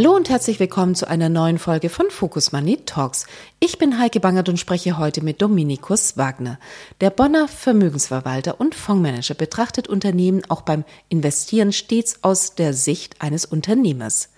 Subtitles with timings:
[0.00, 3.26] Hallo und herzlich willkommen zu einer neuen Folge von Focus Money Talks.
[3.58, 6.58] Ich bin Heike Bangert und spreche heute mit Dominikus Wagner.
[7.02, 13.44] Der Bonner Vermögensverwalter und Fondsmanager betrachtet Unternehmen auch beim Investieren stets aus der Sicht eines
[13.44, 14.29] Unternehmers.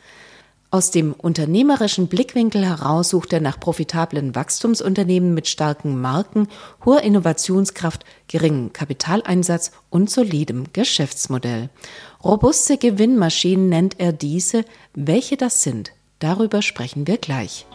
[0.73, 6.49] Aus dem unternehmerischen Blickwinkel heraus sucht er nach profitablen Wachstumsunternehmen mit starken Marken,
[6.83, 11.69] hoher Innovationskraft, geringem Kapitaleinsatz und solidem Geschäftsmodell.
[12.25, 14.65] Robuste Gewinnmaschinen nennt er diese.
[14.95, 17.67] Welche das sind, darüber sprechen wir gleich.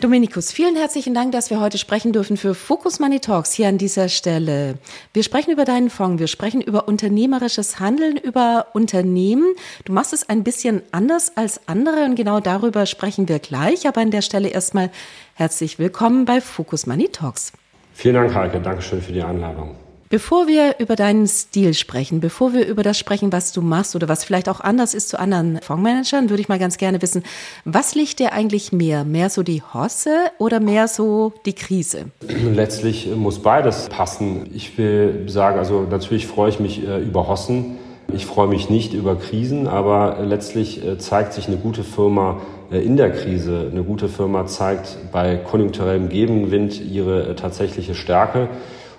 [0.00, 3.76] Dominikus, vielen herzlichen Dank, dass wir heute sprechen dürfen für Focus Money Talks hier an
[3.76, 4.78] dieser Stelle.
[5.12, 9.52] Wir sprechen über deinen Fonds, wir sprechen über unternehmerisches Handeln, über Unternehmen.
[9.84, 13.86] Du machst es ein bisschen anders als andere und genau darüber sprechen wir gleich.
[13.86, 14.90] Aber an der Stelle erstmal
[15.34, 17.52] herzlich willkommen bei Focus Money Talks.
[17.92, 18.58] Vielen Dank, Heike.
[18.58, 19.76] Dankeschön für die Einladung.
[20.12, 24.08] Bevor wir über deinen Stil sprechen, bevor wir über das sprechen, was du machst oder
[24.08, 27.22] was vielleicht auch anders ist zu anderen Fondsmanagern, würde ich mal ganz gerne wissen,
[27.64, 29.04] was liegt dir eigentlich mehr?
[29.04, 32.06] Mehr so die Hosse oder mehr so die Krise?
[32.52, 34.50] Letztlich muss beides passen.
[34.52, 37.76] Ich will sagen, also natürlich freue ich mich äh, über Hossen.
[38.12, 42.40] Ich freue mich nicht über Krisen, aber letztlich äh, zeigt sich eine gute Firma
[42.72, 43.68] äh, in der Krise.
[43.70, 48.48] Eine gute Firma zeigt bei konjunkturellem Gegenwind ihre tatsächliche Stärke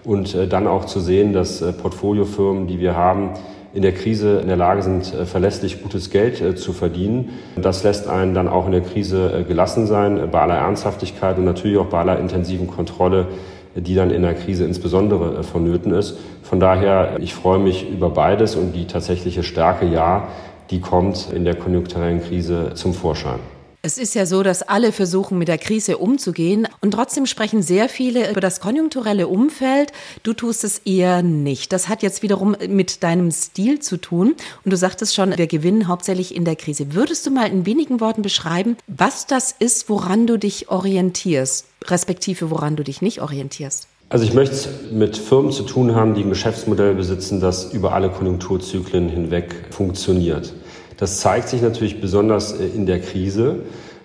[0.03, 3.31] und äh, dann auch zu sehen, dass äh, Portfoliofirmen, die wir haben,
[3.73, 7.29] in der Krise in der Lage sind, äh, verlässlich gutes Geld zu verdienen.
[7.55, 11.77] Das lässt einen dann auch in der Krise gelassen sein, bei aller Ernsthaftigkeit und natürlich
[11.77, 13.27] auch bei aller intensiven Kontrolle,
[13.75, 16.17] die dann in der Krise insbesondere vonnöten ist.
[16.43, 20.27] Von daher, ich freue mich über beides und die tatsächliche Stärke, ja,
[20.69, 23.39] die kommt in der konjunkturellen Krise zum Vorschein.
[23.83, 27.89] Es ist ja so, dass alle versuchen, mit der Krise umzugehen und trotzdem sprechen sehr
[27.89, 29.91] viele über das konjunkturelle Umfeld.
[30.21, 31.73] Du tust es eher nicht.
[31.73, 34.35] Das hat jetzt wiederum mit deinem Stil zu tun.
[34.63, 36.93] Und du sagtest schon, wir gewinnen hauptsächlich in der Krise.
[36.93, 42.51] Würdest du mal in wenigen Worten beschreiben, was das ist, woran du dich orientierst, respektive
[42.51, 43.87] woran du dich nicht orientierst?
[44.09, 47.93] Also ich möchte es mit Firmen zu tun haben, die ein Geschäftsmodell besitzen, das über
[47.93, 50.53] alle Konjunkturzyklen hinweg funktioniert.
[51.01, 53.61] Das zeigt sich natürlich besonders äh, in der Krise.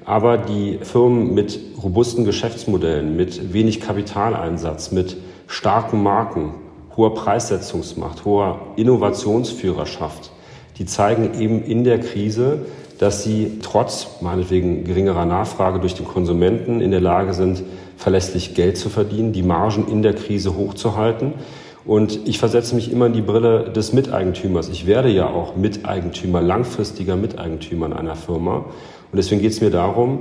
[0.07, 6.55] Aber die Firmen mit robusten Geschäftsmodellen, mit wenig Kapitaleinsatz, mit starken Marken,
[6.97, 10.31] hoher Preissetzungsmacht, hoher Innovationsführerschaft,
[10.79, 12.61] die zeigen eben in der Krise,
[12.99, 17.63] dass sie trotz meinetwegen geringerer Nachfrage durch den Konsumenten in der Lage sind,
[17.99, 21.35] verlässlich Geld zu verdienen, die Margen in der Krise hochzuhalten
[21.87, 24.69] und ich versetze mich immer in die Brille des Miteigentümers.
[24.69, 28.57] Ich werde ja auch Miteigentümer, langfristiger Miteigentümer in einer Firma.
[28.57, 30.21] Und deswegen geht es mir darum,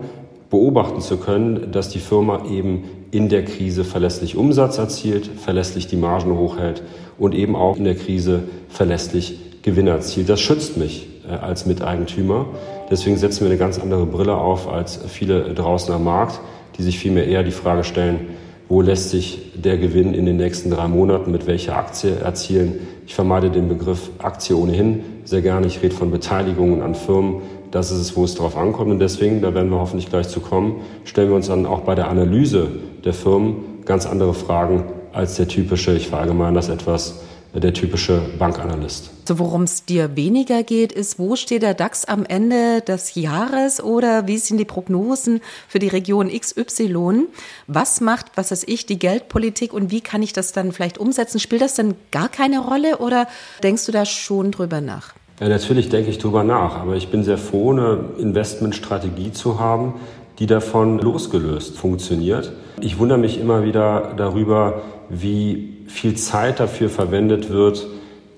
[0.51, 5.95] beobachten zu können, dass die Firma eben in der Krise verlässlich Umsatz erzielt, verlässlich die
[5.95, 6.83] Margen hochhält
[7.17, 10.29] und eben auch in der Krise verlässlich Gewinne erzielt.
[10.29, 12.45] Das schützt mich äh, als Miteigentümer.
[12.91, 16.39] Deswegen setzen wir eine ganz andere Brille auf als viele draußen am Markt,
[16.77, 18.27] die sich vielmehr eher die Frage stellen,
[18.67, 22.79] wo lässt sich der Gewinn in den nächsten drei Monaten mit welcher Aktie erzielen.
[23.05, 25.67] Ich vermeide den Begriff Aktie ohnehin sehr gerne.
[25.67, 27.41] Ich rede von Beteiligungen an Firmen.
[27.71, 28.91] Das ist es, wo es drauf ankommt.
[28.91, 31.95] Und deswegen, da werden wir hoffentlich gleich zu kommen, stellen wir uns dann auch bei
[31.95, 32.69] der Analyse
[33.03, 33.55] der Firmen
[33.85, 37.21] ganz andere Fragen als der typische, ich verallgemeine das etwas,
[37.59, 39.11] der typische Bankanalyst.
[39.27, 43.81] So, worum es dir weniger geht, ist, wo steht der DAX am Ende des Jahres
[43.81, 47.27] oder wie sind die Prognosen für die Region XY?
[47.67, 51.39] Was macht, was weiß ich, die Geldpolitik und wie kann ich das dann vielleicht umsetzen?
[51.39, 53.27] Spielt das dann gar keine Rolle oder
[53.63, 55.13] denkst du da schon drüber nach?
[55.39, 59.95] Ja, natürlich denke ich drüber nach, aber ich bin sehr froh, eine Investmentstrategie zu haben,
[60.39, 62.53] die davon losgelöst funktioniert.
[62.79, 67.87] Ich wundere mich immer wieder darüber, wie viel Zeit dafür verwendet wird,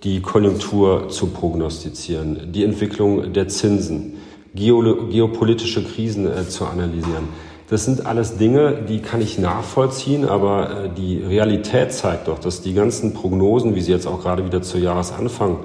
[0.03, 4.17] die Konjunktur zu prognostizieren, die Entwicklung der Zinsen,
[4.53, 7.29] geopolitische Krisen äh, zu analysieren.
[7.69, 12.61] Das sind alles Dinge, die kann ich nachvollziehen, aber äh, die Realität zeigt doch, dass
[12.61, 15.57] die ganzen Prognosen, wie sie jetzt auch gerade wieder zu Jahresanfang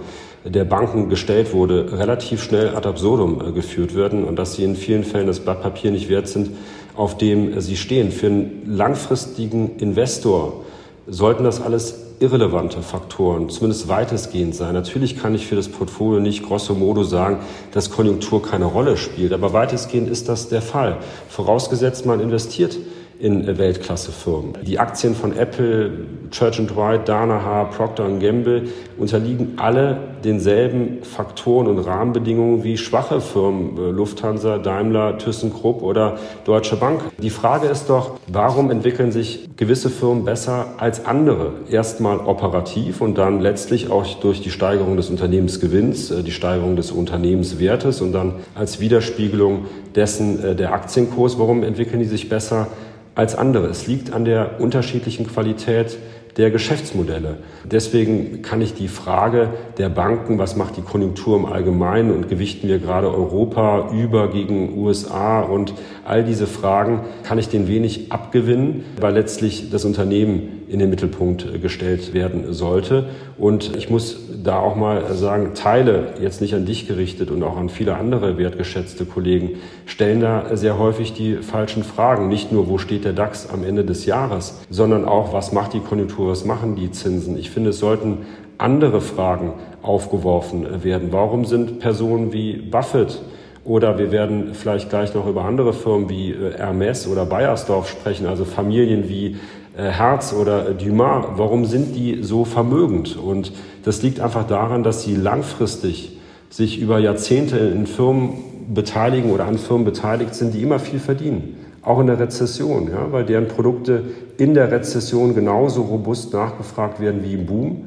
[0.45, 4.77] der Banken gestellt wurde, relativ schnell ad absurdum äh, geführt werden und dass sie in
[4.77, 6.51] vielen Fällen das Blatt Papier nicht wert sind,
[6.97, 8.11] auf dem sie stehen.
[8.11, 10.65] Für einen langfristigen Investor
[11.07, 14.75] sollten das alles irrelevante Faktoren, zumindest weitestgehend sein.
[14.75, 17.41] Natürlich kann ich für das Portfolio nicht grosso modo sagen,
[17.73, 20.99] dass Konjunktur keine Rolle spielt, aber weitestgehend ist das der Fall.
[21.29, 22.79] Vorausgesetzt, man investiert
[23.23, 24.55] in Weltklassefirmen.
[24.67, 25.93] Die Aktien von Apple,
[26.33, 28.65] Church Dwight, Danaher, Procter Gamble
[28.99, 36.75] unterliegen alle denselben Faktoren und Rahmenbedingungen wie schwache Firmen, äh, Lufthansa, Daimler, ThyssenKrupp oder Deutsche
[36.75, 37.01] Bank.
[37.19, 41.53] Die Frage ist doch, warum entwickeln sich gewisse Firmen besser als andere?
[41.71, 46.91] Erstmal operativ und dann letztlich auch durch die Steigerung des Unternehmensgewinns, äh, die Steigerung des
[46.91, 51.39] Unternehmenswertes und dann als Widerspiegelung dessen äh, der Aktienkurs.
[51.39, 52.67] Warum entwickeln die sich besser?
[53.15, 53.67] Als andere.
[53.67, 55.99] Es liegt an der unterschiedlichen Qualität
[56.37, 57.39] der Geschäftsmodelle.
[57.65, 62.69] Deswegen kann ich die Frage der Banken, was macht die Konjunktur im Allgemeinen und gewichten
[62.69, 65.75] wir gerade Europa über gegen USA und
[66.05, 71.61] all diese Fragen, kann ich den wenig abgewinnen, weil letztlich das Unternehmen in den Mittelpunkt
[71.61, 73.05] gestellt werden sollte.
[73.37, 77.57] Und ich muss da auch mal sagen, Teile, jetzt nicht an dich gerichtet und auch
[77.57, 82.29] an viele andere wertgeschätzte Kollegen, stellen da sehr häufig die falschen Fragen.
[82.29, 85.81] Nicht nur, wo steht der DAX am Ende des Jahres, sondern auch, was macht die
[85.81, 87.39] Konjunktur, was machen die Zinsen.
[87.39, 88.19] Ich finde, es sollten
[88.57, 89.53] andere Fragen
[89.83, 91.09] aufgeworfen werden.
[91.11, 93.21] Warum sind Personen wie Buffett
[93.65, 98.27] oder wir werden vielleicht gleich noch über andere Firmen wie äh, Hermes oder Bayersdorf sprechen,
[98.27, 99.37] also Familien wie äh,
[99.75, 103.17] Herz oder Dumas, warum sind die so vermögend?
[103.17, 103.53] Und
[103.85, 106.19] das liegt einfach daran, dass sie langfristig
[106.51, 108.35] sich über Jahrzehnte in Firmen
[108.73, 111.57] beteiligen oder an Firmen beteiligt sind, die immer viel verdienen.
[111.83, 114.05] Auch in der Rezession, ja, weil deren Produkte
[114.37, 117.85] in der Rezession genauso robust nachgefragt werden wie im Boom.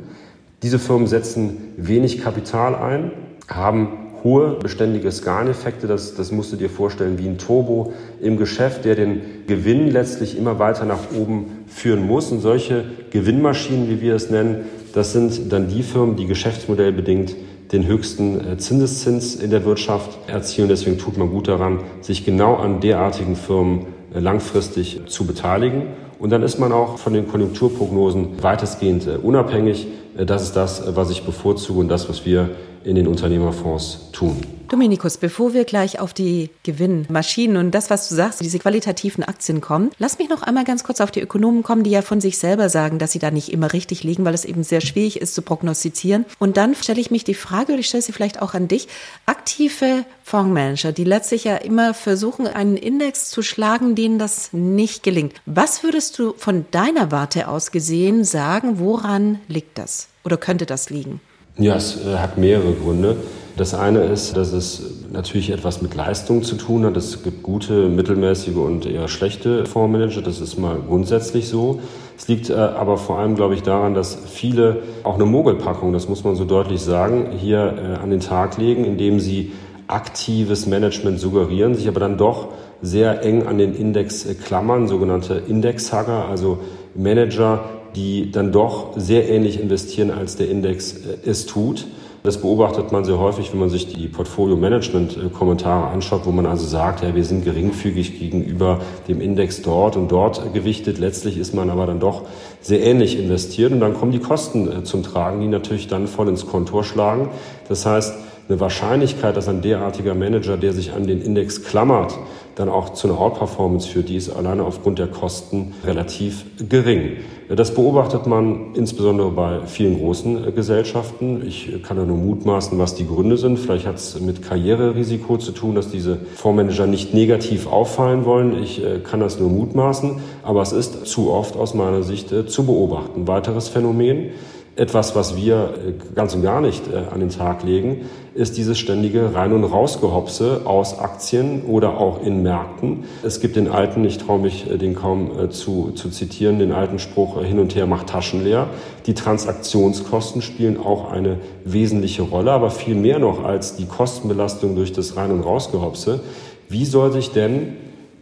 [0.63, 3.11] Diese Firmen setzen wenig Kapital ein,
[3.47, 5.87] haben hohe beständige Skaleneffekte.
[5.87, 10.37] Das, das musst du dir vorstellen wie ein Turbo im Geschäft, der den Gewinn letztlich
[10.37, 12.31] immer weiter nach oben führen muss.
[12.31, 17.35] Und solche Gewinnmaschinen, wie wir es nennen, das sind dann die Firmen, die geschäftsmodellbedingt
[17.71, 20.69] den höchsten äh, Zinseszins in der Wirtschaft erzielen.
[20.69, 25.87] Deswegen tut man gut daran, sich genau an derartigen Firmen äh, langfristig zu beteiligen.
[26.17, 29.87] Und dann ist man auch von den Konjunkturprognosen weitestgehend äh, unabhängig.
[30.15, 32.49] Das ist das, was ich bevorzuge und das, was wir
[32.83, 34.41] in den Unternehmerfonds tun.
[34.69, 39.61] Dominikus, bevor wir gleich auf die Gewinnmaschinen und das, was du sagst, diese qualitativen Aktien
[39.61, 42.37] kommen, lass mich noch einmal ganz kurz auf die Ökonomen kommen, die ja von sich
[42.37, 45.35] selber sagen, dass sie da nicht immer richtig liegen, weil es eben sehr schwierig ist
[45.35, 46.25] zu prognostizieren.
[46.39, 48.87] Und dann stelle ich mich die Frage, und ich stelle sie vielleicht auch an dich,
[49.25, 55.33] aktive Fondsmanager, die letztlich ja immer versuchen, einen Index zu schlagen, denen das nicht gelingt.
[55.45, 60.07] Was würdest du von deiner Warte aus gesehen sagen, woran liegt das?
[60.23, 61.21] Oder könnte das liegen?
[61.57, 63.17] Ja, es äh, hat mehrere Gründe.
[63.57, 64.81] Das eine ist, dass es
[65.13, 66.97] natürlich etwas mit Leistung zu tun hat.
[66.97, 70.21] Es gibt gute, mittelmäßige und eher schlechte Fondsmanager.
[70.21, 71.79] Das ist mal grundsätzlich so.
[72.17, 76.09] Es liegt äh, aber vor allem, glaube ich, daran, dass viele auch eine Mogelpackung, das
[76.09, 79.53] muss man so deutlich sagen, hier äh, an den Tag legen, indem sie
[79.87, 82.49] aktives Management suggerieren, sich aber dann doch
[82.81, 86.59] sehr eng an den Index klammern, sogenannte Indexhugger, also
[86.93, 87.63] Manager,
[87.95, 91.85] die dann doch sehr ähnlich investieren, als der Index äh, es tut.
[92.25, 97.03] Das beobachtet man sehr häufig, wenn man sich die Portfolio-Management-Kommentare anschaut, wo man also sagt,
[97.03, 100.97] ja, wir sind geringfügig gegenüber dem Index dort und dort gewichtet.
[100.97, 102.23] Letztlich ist man aber dann doch
[102.61, 106.27] sehr ähnlich investiert und dann kommen die Kosten äh, zum Tragen, die natürlich dann voll
[106.27, 107.29] ins Kontor schlagen.
[107.69, 108.15] Das heißt,
[108.49, 112.17] eine Wahrscheinlichkeit, dass ein derartiger Manager, der sich an den Index klammert,
[112.55, 117.17] dann auch zu einer Outperformance führt, die ist alleine aufgrund der Kosten relativ gering.
[117.47, 121.45] Das beobachtet man insbesondere bei vielen großen äh, Gesellschaften.
[121.45, 123.59] Ich kann da nur mutmaßen, was die Gründe sind.
[123.59, 128.57] Vielleicht hat es mit Karriererisiko zu tun, dass diese Fondsmanager nicht negativ auffallen wollen.
[128.63, 132.47] Ich äh, kann das nur mutmaßen, aber es ist zu oft aus meiner Sicht äh,
[132.47, 133.27] zu beobachten.
[133.27, 134.31] Weiteres Phänomen
[134.75, 135.73] etwas, was wir
[136.15, 138.01] ganz und gar nicht an den Tag legen,
[138.35, 143.05] ist dieses ständige Rein- und Rausgehopse aus Aktien oder auch in Märkten.
[143.23, 146.99] Es gibt den alten, ich traue mich äh, den kaum zu, zu zitieren, den alten
[146.99, 148.67] Spruch, hin und her macht Taschen leer.
[149.05, 154.91] Die Transaktionskosten spielen auch eine wesentliche Rolle, aber viel mehr noch als die Kostenbelastung durch
[154.91, 156.19] das Rein- und Rausgehopse.
[156.67, 157.77] Wie soll sich denn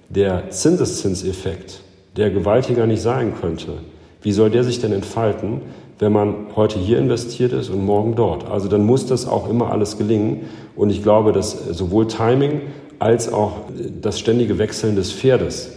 [0.10, 1.82] der Zinseszinseffekt,
[2.18, 3.80] der gewaltiger nicht sein könnte,
[4.22, 5.62] wie soll der sich denn entfalten,
[6.00, 8.50] wenn man heute hier investiert ist und morgen dort.
[8.50, 10.42] Also dann muss das auch immer alles gelingen.
[10.76, 12.62] Und ich glaube, dass sowohl Timing
[13.00, 13.54] als auch
[14.02, 15.72] das ständige Wechseln des Pferdes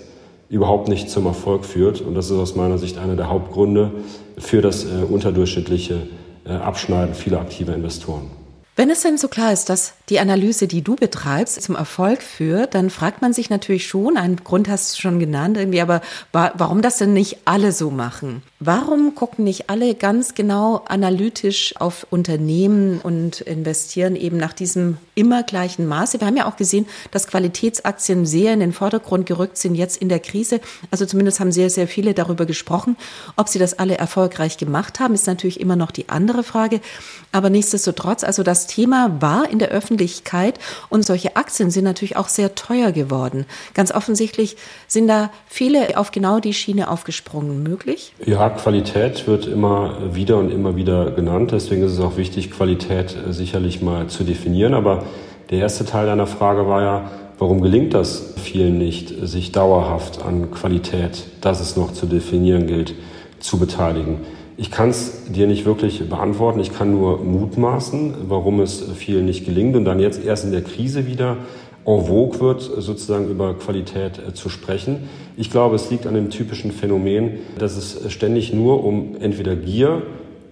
[0.48, 2.00] überhaupt nicht zum Erfolg führt.
[2.00, 3.90] Und das ist aus meiner Sicht einer der Hauptgründe
[4.38, 6.02] für das äh, unterdurchschnittliche
[6.44, 8.30] äh, Abschneiden vieler aktiver Investoren.
[8.78, 12.74] Wenn es denn so klar ist, dass die Analyse, die du betreibst, zum Erfolg führt,
[12.74, 16.02] dann fragt man sich natürlich schon, einen Grund hast du schon genannt irgendwie, aber
[16.32, 18.42] warum das denn nicht alle so machen?
[18.60, 25.42] Warum gucken nicht alle ganz genau analytisch auf Unternehmen und investieren eben nach diesem immer
[25.42, 26.20] gleichen Maße?
[26.20, 30.08] Wir haben ja auch gesehen, dass Qualitätsaktien sehr in den Vordergrund gerückt sind jetzt in
[30.08, 30.60] der Krise.
[30.90, 32.96] Also zumindest haben sehr, sehr viele darüber gesprochen.
[33.36, 36.80] Ob sie das alle erfolgreich gemacht haben, ist natürlich immer noch die andere Frage.
[37.32, 40.58] Aber nichtsdestotrotz, also Thema war in der Öffentlichkeit
[40.88, 43.46] und solche Aktien sind natürlich auch sehr teuer geworden.
[43.74, 44.56] Ganz offensichtlich
[44.86, 48.12] sind da viele auf genau die Schiene aufgesprungen möglich.
[48.24, 51.52] Ja, Qualität wird immer wieder und immer wieder genannt.
[51.52, 54.74] Deswegen ist es auch wichtig, Qualität äh, sicherlich mal zu definieren.
[54.74, 55.04] Aber
[55.50, 60.50] der erste Teil deiner Frage war ja, warum gelingt das vielen nicht, sich dauerhaft an
[60.50, 62.94] Qualität, das es noch zu definieren gilt,
[63.38, 64.20] zu beteiligen?
[64.58, 66.60] Ich kann es dir nicht wirklich beantworten.
[66.60, 70.62] Ich kann nur mutmaßen, warum es vielen nicht gelingt und dann jetzt erst in der
[70.62, 71.36] Krise wieder
[71.84, 75.08] en vogue wird, sozusagen über Qualität äh, zu sprechen.
[75.36, 80.02] Ich glaube, es liegt an dem typischen Phänomen, dass es ständig nur um entweder Gier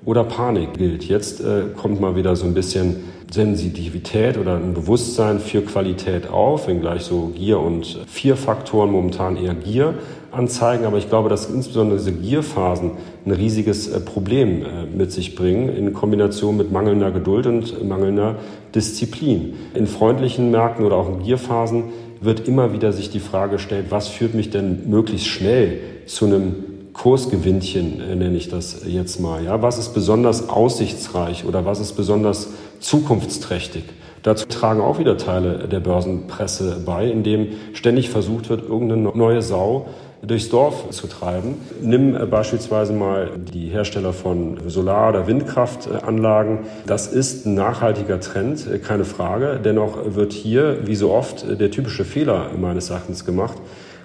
[0.05, 1.05] oder Panik gilt.
[1.05, 6.69] Jetzt äh, kommt mal wieder so ein bisschen Sensitivität oder ein Bewusstsein für Qualität auf,
[6.69, 9.95] wenngleich so Gier und vier Faktoren momentan eher Gier
[10.35, 10.85] anzeigen.
[10.87, 12.93] Aber ich glaube, dass insbesondere diese Gierphasen
[13.25, 18.37] ein riesiges äh, Problem äh, mit sich bringen in Kombination mit mangelnder Geduld und mangelnder
[18.75, 19.55] Disziplin.
[19.75, 21.85] In freundlichen Märkten oder auch in Gierphasen
[22.21, 26.55] wird immer wieder sich die Frage gestellt, was führt mich denn möglichst schnell zu einem
[26.95, 29.45] Kursgewinnchen, äh, nenne ich das jetzt mal.
[29.45, 32.49] Ja, was ist besonders aussichtsreich oder was ist besonders
[32.81, 33.85] zukunftsträchtig?
[34.23, 39.87] Dazu tragen auch wieder Teile der Börsenpresse bei, indem ständig versucht wird, irgendeine neue Sau
[40.27, 41.55] durchs Dorf zu treiben.
[41.83, 46.61] Nimm äh, beispielsweise mal die Hersteller von Solar- oder Windkraftanlagen.
[46.87, 49.61] Das ist ein nachhaltiger Trend, äh, keine Frage.
[49.63, 53.59] Dennoch wird hier, wie so oft, äh, der typische Fehler meines Erachtens gemacht.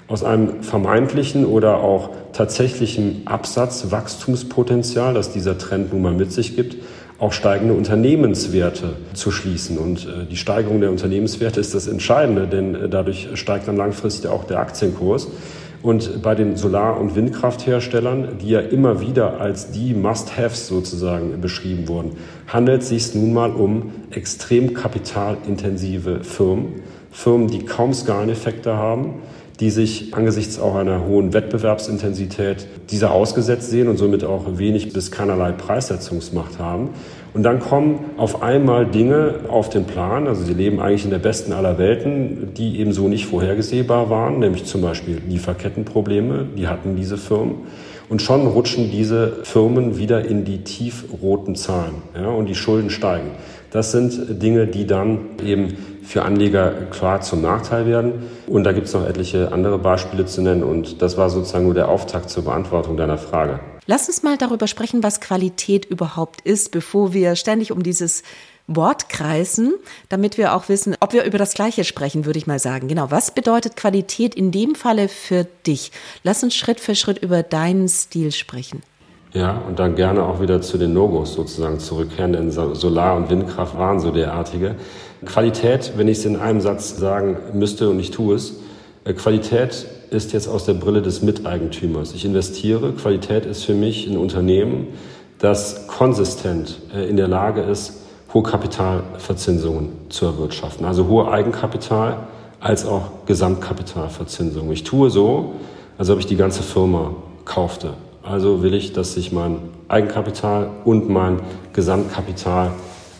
[0.08, 6.78] Aus einem vermeintlichen oder auch tatsächlichen Absatzwachstumspotenzial, das dieser Trend nun mal mit sich gibt,
[7.20, 9.78] auch steigende Unternehmenswerte zu schließen.
[9.78, 14.60] Und die Steigerung der Unternehmenswerte ist das Entscheidende, denn dadurch steigt dann langfristig auch der
[14.60, 15.28] Aktienkurs.
[15.82, 21.88] Und bei den Solar- und Windkraftherstellern, die ja immer wieder als die Must-Haves sozusagen beschrieben
[21.88, 22.18] wurden,
[22.48, 26.82] handelt es sich nun mal um extrem kapitalintensive Firmen,
[27.12, 29.22] Firmen, die kaum Skaleneffekte haben,
[29.60, 35.12] die sich angesichts auch einer hohen Wettbewerbsintensität dieser ausgesetzt sehen und somit auch wenig bis
[35.12, 36.90] keinerlei Preissetzungsmacht haben.
[37.34, 41.20] Und dann kommen auf einmal Dinge auf den Plan, also sie leben eigentlich in der
[41.20, 46.96] besten aller Welten, die eben so nicht vorhergesehbar waren, nämlich zum Beispiel Lieferkettenprobleme, die hatten
[46.96, 47.58] diese Firmen.
[48.10, 53.30] Und schon rutschen diese Firmen wieder in die tiefroten Zahlen ja, und die Schulden steigen.
[53.70, 58.14] Das sind Dinge, die dann eben für Anleger klar zum Nachteil werden.
[58.48, 60.64] Und da gibt es noch etliche andere Beispiele zu nennen.
[60.64, 63.60] Und das war sozusagen nur der Auftakt zur Beantwortung deiner Frage.
[63.90, 68.22] Lass uns mal darüber sprechen, was Qualität überhaupt ist, bevor wir ständig um dieses
[68.68, 69.74] Wort kreisen,
[70.10, 72.88] damit wir auch wissen, ob wir über das Gleiche sprechen, würde ich mal sagen.
[72.88, 75.92] Genau, was bedeutet Qualität in dem Falle für dich?
[76.22, 78.84] Lass uns Schritt für Schritt über deinen Stil sprechen.
[79.34, 83.76] Ja, und dann gerne auch wieder zu den Logos sozusagen zurückkehren, denn Solar- und Windkraft
[83.76, 84.76] waren so derartige.
[85.26, 88.54] Qualität, wenn ich es in einem Satz sagen müsste und ich tue es,
[89.06, 92.14] äh, Qualität ist jetzt aus der Brille des Miteigentümers.
[92.14, 92.94] Ich investiere.
[92.94, 94.88] Qualität ist für mich ein Unternehmen,
[95.40, 97.94] das konsistent äh, in der Lage ist,
[98.34, 100.86] hohe Kapitalverzinsungen zu erwirtschaften.
[100.86, 102.28] Also hohe Eigenkapital
[102.60, 104.72] als auch Gesamtkapitalverzinsung.
[104.72, 105.54] Ich tue so,
[105.98, 107.94] als ob ich die ganze Firma kaufte.
[108.22, 111.42] Also will ich, dass sich mein Eigenkapital und mein
[111.74, 112.72] Gesamtkapital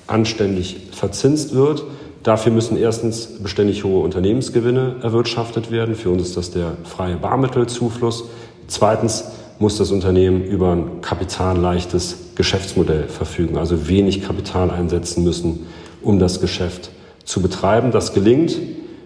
[0.08, 1.84] anständig verzinst wird.
[2.30, 5.96] Dafür müssen erstens beständig hohe Unternehmensgewinne erwirtschaftet werden.
[5.96, 8.26] Für uns ist das der freie Barmittelzufluss.
[8.68, 15.66] Zweitens muss das Unternehmen über ein kapitalleichtes Geschäftsmodell verfügen, also wenig Kapital einsetzen müssen,
[16.04, 16.92] um das Geschäft
[17.24, 17.90] zu betreiben.
[17.90, 18.56] Das gelingt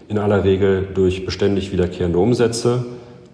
[0.09, 2.83] in aller Regel durch beständig wiederkehrende Umsätze,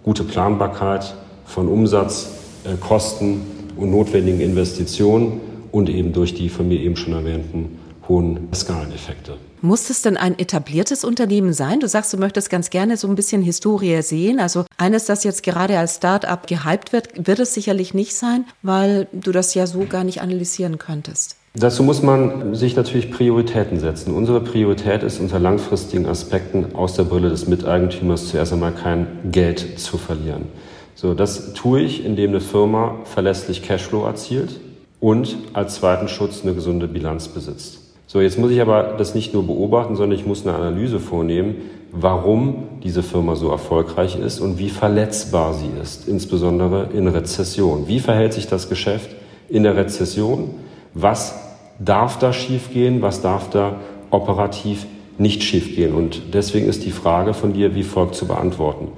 [0.04, 1.16] gute Planbarkeit
[1.46, 2.30] von Umsatz,
[2.62, 3.40] äh, Kosten
[3.76, 5.40] und notwendigen Investitionen
[5.72, 9.49] und eben durch die von mir eben schon erwähnten hohen Skaleneffekte.
[9.62, 11.80] Muss es denn ein etabliertes Unternehmen sein?
[11.80, 14.40] Du sagst, du möchtest ganz gerne so ein bisschen Historie sehen.
[14.40, 19.06] Also eines, das jetzt gerade als Start-up gehypt wird, wird es sicherlich nicht sein, weil
[19.12, 21.36] du das ja so gar nicht analysieren könntest.
[21.54, 24.14] Dazu muss man sich natürlich Prioritäten setzen.
[24.14, 29.78] Unsere Priorität ist unter langfristigen Aspekten aus der Brille des Miteigentümers zuerst einmal kein Geld
[29.78, 30.46] zu verlieren.
[30.94, 34.60] So, das tue ich, indem eine Firma verlässlich Cashflow erzielt
[35.00, 37.79] und als zweiten Schutz eine gesunde Bilanz besitzt.
[38.12, 41.58] So, jetzt muss ich aber das nicht nur beobachten, sondern ich muss eine Analyse vornehmen,
[41.92, 47.86] warum diese Firma so erfolgreich ist und wie verletzbar sie ist, insbesondere in Rezession.
[47.86, 49.10] Wie verhält sich das Geschäft
[49.48, 50.50] in der Rezession?
[50.92, 51.36] Was
[51.78, 53.00] darf da schiefgehen?
[53.00, 53.76] Was darf da
[54.10, 54.86] operativ
[55.16, 55.94] nicht schiefgehen?
[55.94, 58.88] Und deswegen ist die Frage von dir wie folgt zu beantworten.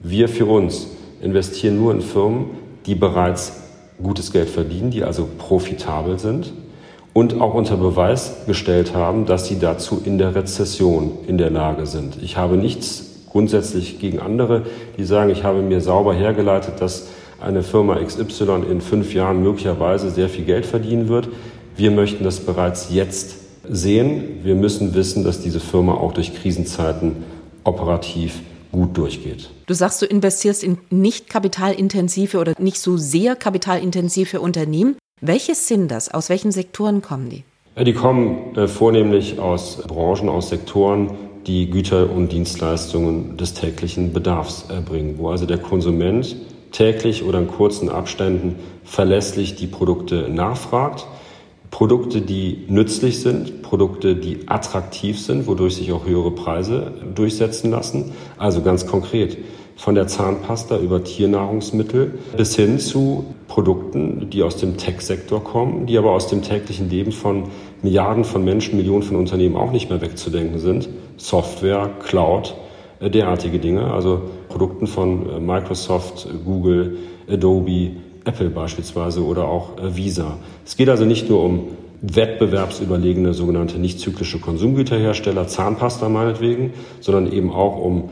[0.00, 0.86] Wir für uns
[1.20, 2.46] investieren nur in Firmen,
[2.86, 3.52] die bereits
[4.02, 6.54] gutes Geld verdienen, die also profitabel sind
[7.12, 11.86] und auch unter Beweis gestellt haben, dass sie dazu in der Rezession in der Lage
[11.86, 12.22] sind.
[12.22, 14.62] Ich habe nichts grundsätzlich gegen andere,
[14.96, 17.08] die sagen, ich habe mir sauber hergeleitet, dass
[17.40, 21.28] eine Firma XY in fünf Jahren möglicherweise sehr viel Geld verdienen wird.
[21.76, 23.36] Wir möchten das bereits jetzt
[23.68, 24.40] sehen.
[24.42, 27.24] Wir müssen wissen, dass diese Firma auch durch Krisenzeiten
[27.64, 28.40] operativ
[28.70, 29.50] gut durchgeht.
[29.66, 34.96] Du sagst, du investierst in nicht kapitalintensive oder nicht so sehr kapitalintensive Unternehmen.
[35.24, 36.12] Welches sind das?
[36.12, 37.44] Aus welchen Sektoren kommen die?
[37.80, 41.12] Die kommen äh, vornehmlich aus Branchen, aus Sektoren,
[41.46, 46.34] die Güter und Dienstleistungen des täglichen Bedarfs erbringen, wo also der Konsument
[46.72, 51.06] täglich oder in kurzen Abständen verlässlich die Produkte nachfragt.
[51.70, 58.10] Produkte, die nützlich sind, Produkte, die attraktiv sind, wodurch sich auch höhere Preise durchsetzen lassen.
[58.38, 59.38] Also ganz konkret,
[59.76, 65.98] von der Zahnpasta über Tiernahrungsmittel bis hin zu Produkten, die aus dem Tech-Sektor kommen, die
[65.98, 67.44] aber aus dem täglichen Leben von
[67.82, 70.88] Milliarden von Menschen, Millionen von Unternehmen auch nicht mehr wegzudenken sind.
[71.16, 72.54] Software, Cloud,
[73.00, 76.98] äh, derartige Dinge, also Produkten von äh, Microsoft, Google,
[77.28, 77.90] Adobe,
[78.24, 80.38] Apple beispielsweise oder auch äh, Visa.
[80.64, 81.68] Es geht also nicht nur um
[82.02, 88.10] wettbewerbsüberlegene sogenannte nicht zyklische Konsumgüterhersteller, Zahnpasta meinetwegen, sondern eben auch um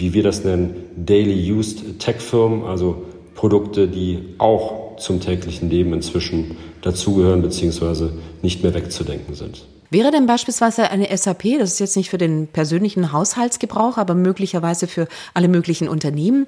[0.00, 3.04] wie wir das nennen, Daily Used Tech-Firmen, also
[3.34, 8.10] Produkte, die auch zum täglichen Leben inzwischen dazugehören bzw.
[8.42, 9.64] nicht mehr wegzudenken sind.
[9.90, 14.86] Wäre denn beispielsweise eine SAP, das ist jetzt nicht für den persönlichen Haushaltsgebrauch, aber möglicherweise
[14.86, 16.46] für alle möglichen Unternehmen,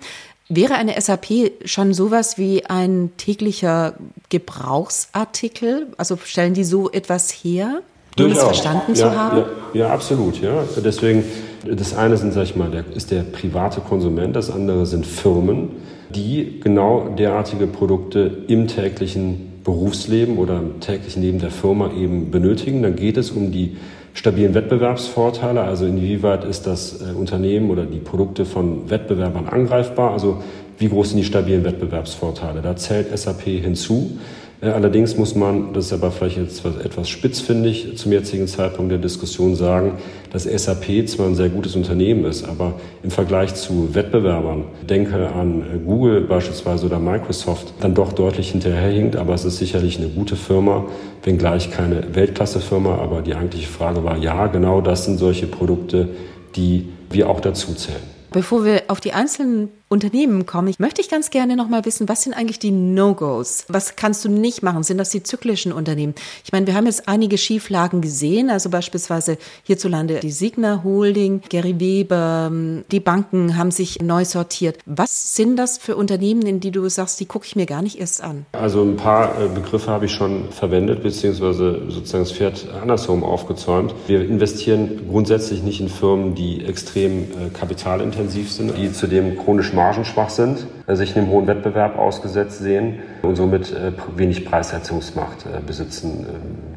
[0.48, 3.94] wäre eine SAP schon sowas wie ein täglicher
[4.28, 5.88] Gebrauchsartikel?
[5.96, 7.82] Also stellen die so etwas her?
[8.18, 9.38] Um das verstanden ja, zu haben?
[9.38, 9.46] Ja,
[9.86, 10.40] ja, absolut.
[10.40, 10.64] Ja.
[10.76, 11.24] Deswegen,
[11.64, 15.70] das eine sind, sag ich mal, der, ist der private Konsument, das andere sind Firmen,
[16.10, 22.82] die genau derartige Produkte im täglichen Berufsleben oder im täglichen Leben der Firma eben benötigen.
[22.82, 23.76] Dann geht es um die
[24.14, 30.42] stabilen Wettbewerbsvorteile, also inwieweit ist das äh, Unternehmen oder die Produkte von Wettbewerbern angreifbar, also
[30.78, 32.60] wie groß sind die stabilen Wettbewerbsvorteile.
[32.60, 34.18] Da zählt SAP hinzu.
[34.62, 38.98] Äh, allerdings muss man, das ist aber vielleicht jetzt etwas spitzfindig zum jetzigen Zeitpunkt der
[38.98, 39.98] Diskussion sagen,
[40.30, 45.82] dass SAP zwar ein sehr gutes Unternehmen ist, aber im Vergleich zu Wettbewerbern, denke an
[45.84, 49.16] Google beispielsweise oder Microsoft, dann doch deutlich hinterherhinkt.
[49.16, 50.84] Aber es ist sicherlich eine gute Firma,
[51.24, 52.98] wenngleich keine Weltklasse-Firma.
[52.98, 56.08] Aber die eigentliche Frage war, ja, genau das sind solche Produkte,
[56.54, 58.00] die wir auch dazu zählen.
[58.30, 62.08] Bevor wir auf die einzelnen Unternehmen kommen, ich möchte ich ganz gerne noch mal wissen,
[62.08, 63.66] was sind eigentlich die No-Gos?
[63.68, 64.82] Was kannst du nicht machen?
[64.82, 66.14] Sind das die zyklischen Unternehmen?
[66.44, 71.78] Ich meine, wir haben jetzt einige Schieflagen gesehen, also beispielsweise hierzulande die Signa Holding, Gary
[71.78, 72.50] Weber,
[72.90, 74.78] die Banken haben sich neu sortiert.
[74.86, 78.00] Was sind das für Unternehmen, in die du sagst, die gucke ich mir gar nicht
[78.00, 78.46] erst an?
[78.52, 83.94] Also ein paar äh, Begriffe habe ich schon verwendet, beziehungsweise sozusagen das Pferd andersherum aufgezäumt.
[84.06, 90.30] Wir investieren grundsätzlich nicht in Firmen, die extrem äh, kapitalintensiv sind, die zudem chronisch margenschwach
[90.30, 96.26] sind, äh, sich einem hohen Wettbewerb ausgesetzt sehen und somit äh, wenig Preissetzungsmacht äh, besitzen.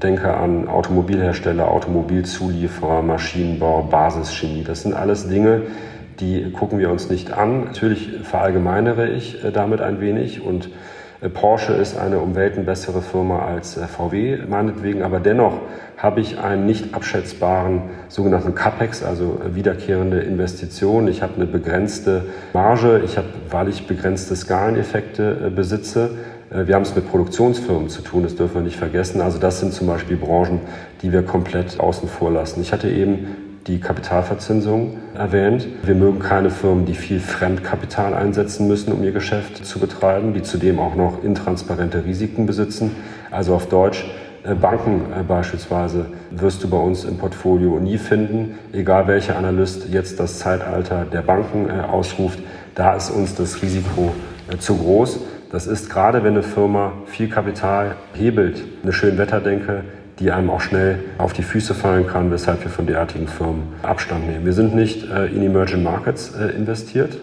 [0.01, 4.63] Denke an Automobilhersteller, Automobilzulieferer, Maschinenbau, Basischemie.
[4.63, 5.63] Das sind alles Dinge,
[6.19, 7.65] die gucken wir uns nicht an.
[7.65, 10.69] Natürlich verallgemeinere ich damit ein wenig und
[11.29, 15.61] Porsche ist eine um bessere Firma als VW, meinetwegen, aber dennoch
[15.97, 21.07] habe ich einen nicht abschätzbaren sogenannten CAPEX, also wiederkehrende Investitionen.
[21.07, 26.11] Ich habe eine begrenzte Marge, ich habe, weil ich begrenzte Skaleneffekte äh, besitze,
[26.51, 29.21] äh, wir haben es mit Produktionsfirmen zu tun, das dürfen wir nicht vergessen.
[29.21, 30.61] Also das sind zum Beispiel Branchen,
[31.01, 32.61] die wir komplett außen vor lassen.
[32.61, 35.67] Ich hatte eben die Kapitalverzinsung erwähnt.
[35.83, 40.43] Wir mögen keine Firmen, die viel Fremdkapital einsetzen müssen, um ihr Geschäft zu betreiben, die
[40.43, 42.91] zudem auch noch intransparente Risiken besitzen.
[43.31, 44.05] Also auf Deutsch,
[44.43, 49.89] äh, Banken äh, beispielsweise wirst du bei uns im Portfolio nie finden, egal welcher Analyst
[49.89, 52.39] jetzt das Zeitalter der Banken äh, ausruft.
[52.75, 54.13] Da ist uns das Risiko
[54.59, 55.21] zu groß.
[55.49, 59.85] Das ist gerade, wenn eine Firma viel Kapital hebelt, eine Schönwetterdenke,
[60.19, 64.27] die einem auch schnell auf die Füße fallen kann, weshalb wir von derartigen Firmen Abstand
[64.27, 64.45] nehmen.
[64.45, 67.17] Wir sind nicht äh, in Emerging Markets äh, investiert.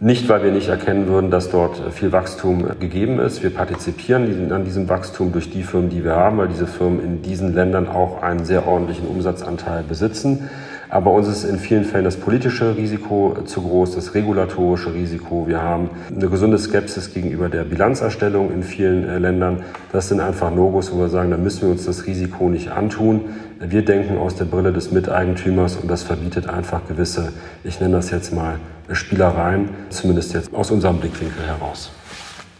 [0.00, 3.42] Nicht, weil wir nicht erkennen würden, dass dort viel Wachstum gegeben ist.
[3.42, 7.22] Wir partizipieren an diesem Wachstum durch die Firmen, die wir haben, weil diese Firmen in
[7.22, 10.48] diesen Ländern auch einen sehr ordentlichen Umsatzanteil besitzen.
[10.90, 15.46] Aber uns ist in vielen Fällen das politische Risiko zu groß, das regulatorische Risiko.
[15.46, 19.64] Wir haben eine gesunde Skepsis gegenüber der Bilanzerstellung in vielen äh, Ländern.
[19.92, 23.26] Das sind einfach No-Gos, wo wir sagen, da müssen wir uns das Risiko nicht antun.
[23.60, 27.32] Wir denken aus der Brille des Miteigentümers und das verbietet einfach gewisse,
[27.64, 28.58] ich nenne das jetzt mal
[28.90, 31.90] Spielereien, zumindest jetzt aus unserem Blickwinkel heraus.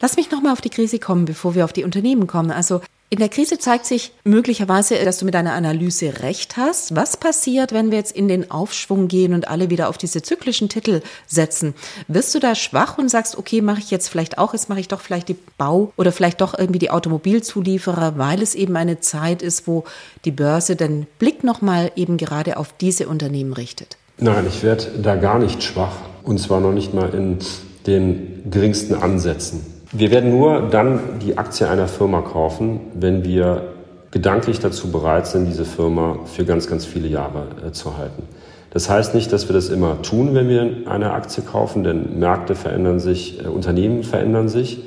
[0.01, 2.51] Lass mich nochmal auf die Krise kommen, bevor wir auf die Unternehmen kommen.
[2.51, 6.95] Also in der Krise zeigt sich möglicherweise, dass du mit deiner Analyse recht hast.
[6.95, 10.69] Was passiert, wenn wir jetzt in den Aufschwung gehen und alle wieder auf diese zyklischen
[10.69, 11.75] Titel setzen?
[12.07, 14.89] Wirst du da schwach und sagst, okay, mache ich jetzt vielleicht auch, jetzt mache ich
[14.89, 19.41] doch vielleicht die Bau oder vielleicht doch irgendwie die Automobilzulieferer, weil es eben eine Zeit
[19.41, 19.85] ist, wo
[20.27, 23.97] die Börse den Blick nochmal eben gerade auf diese Unternehmen richtet?
[24.19, 27.39] Nein, ich werde da gar nicht schwach und zwar noch nicht mal in
[27.87, 29.78] den geringsten Ansätzen.
[29.93, 33.69] Wir werden nur dann die Aktie einer Firma kaufen, wenn wir
[34.11, 38.25] gedanklich dazu bereit sind, diese Firma für ganz, ganz viele Jahre äh, zu halten.
[38.71, 42.55] Das heißt nicht, dass wir das immer tun, wenn wir eine Aktie kaufen, denn Märkte
[42.55, 44.83] verändern sich, äh, Unternehmen verändern sich.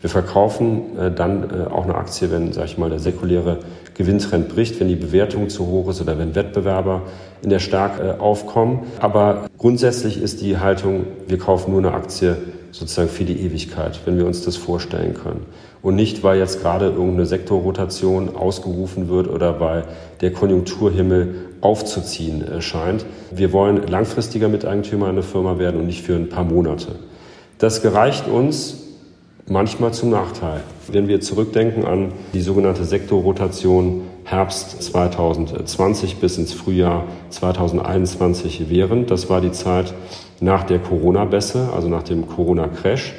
[0.00, 3.58] Wir verkaufen äh, dann auch eine Aktie, wenn, sag ich mal, der säkuläre
[3.94, 7.02] Gewinntrend bricht, wenn die Bewertung zu hoch ist oder wenn Wettbewerber
[7.42, 8.84] in der Stärke aufkommen.
[9.00, 12.36] Aber grundsätzlich ist die Haltung, wir kaufen nur eine Aktie,
[12.74, 15.46] sozusagen für die Ewigkeit, wenn wir uns das vorstellen können.
[15.80, 19.84] Und nicht, weil jetzt gerade irgendeine Sektorrotation ausgerufen wird oder weil
[20.20, 23.06] der Konjunkturhimmel aufzuziehen scheint.
[23.30, 26.96] Wir wollen langfristiger Miteigentümer einer Firma werden und nicht für ein paar Monate.
[27.58, 28.82] Das gereicht uns
[29.46, 30.60] manchmal zum Nachteil.
[30.90, 39.30] Wenn wir zurückdenken an die sogenannte Sektorrotation Herbst 2020 bis ins Frühjahr 2021 während, das
[39.30, 39.94] war die Zeit,
[40.40, 43.14] nach der Corona-Bässe, also nach dem Corona-Crash.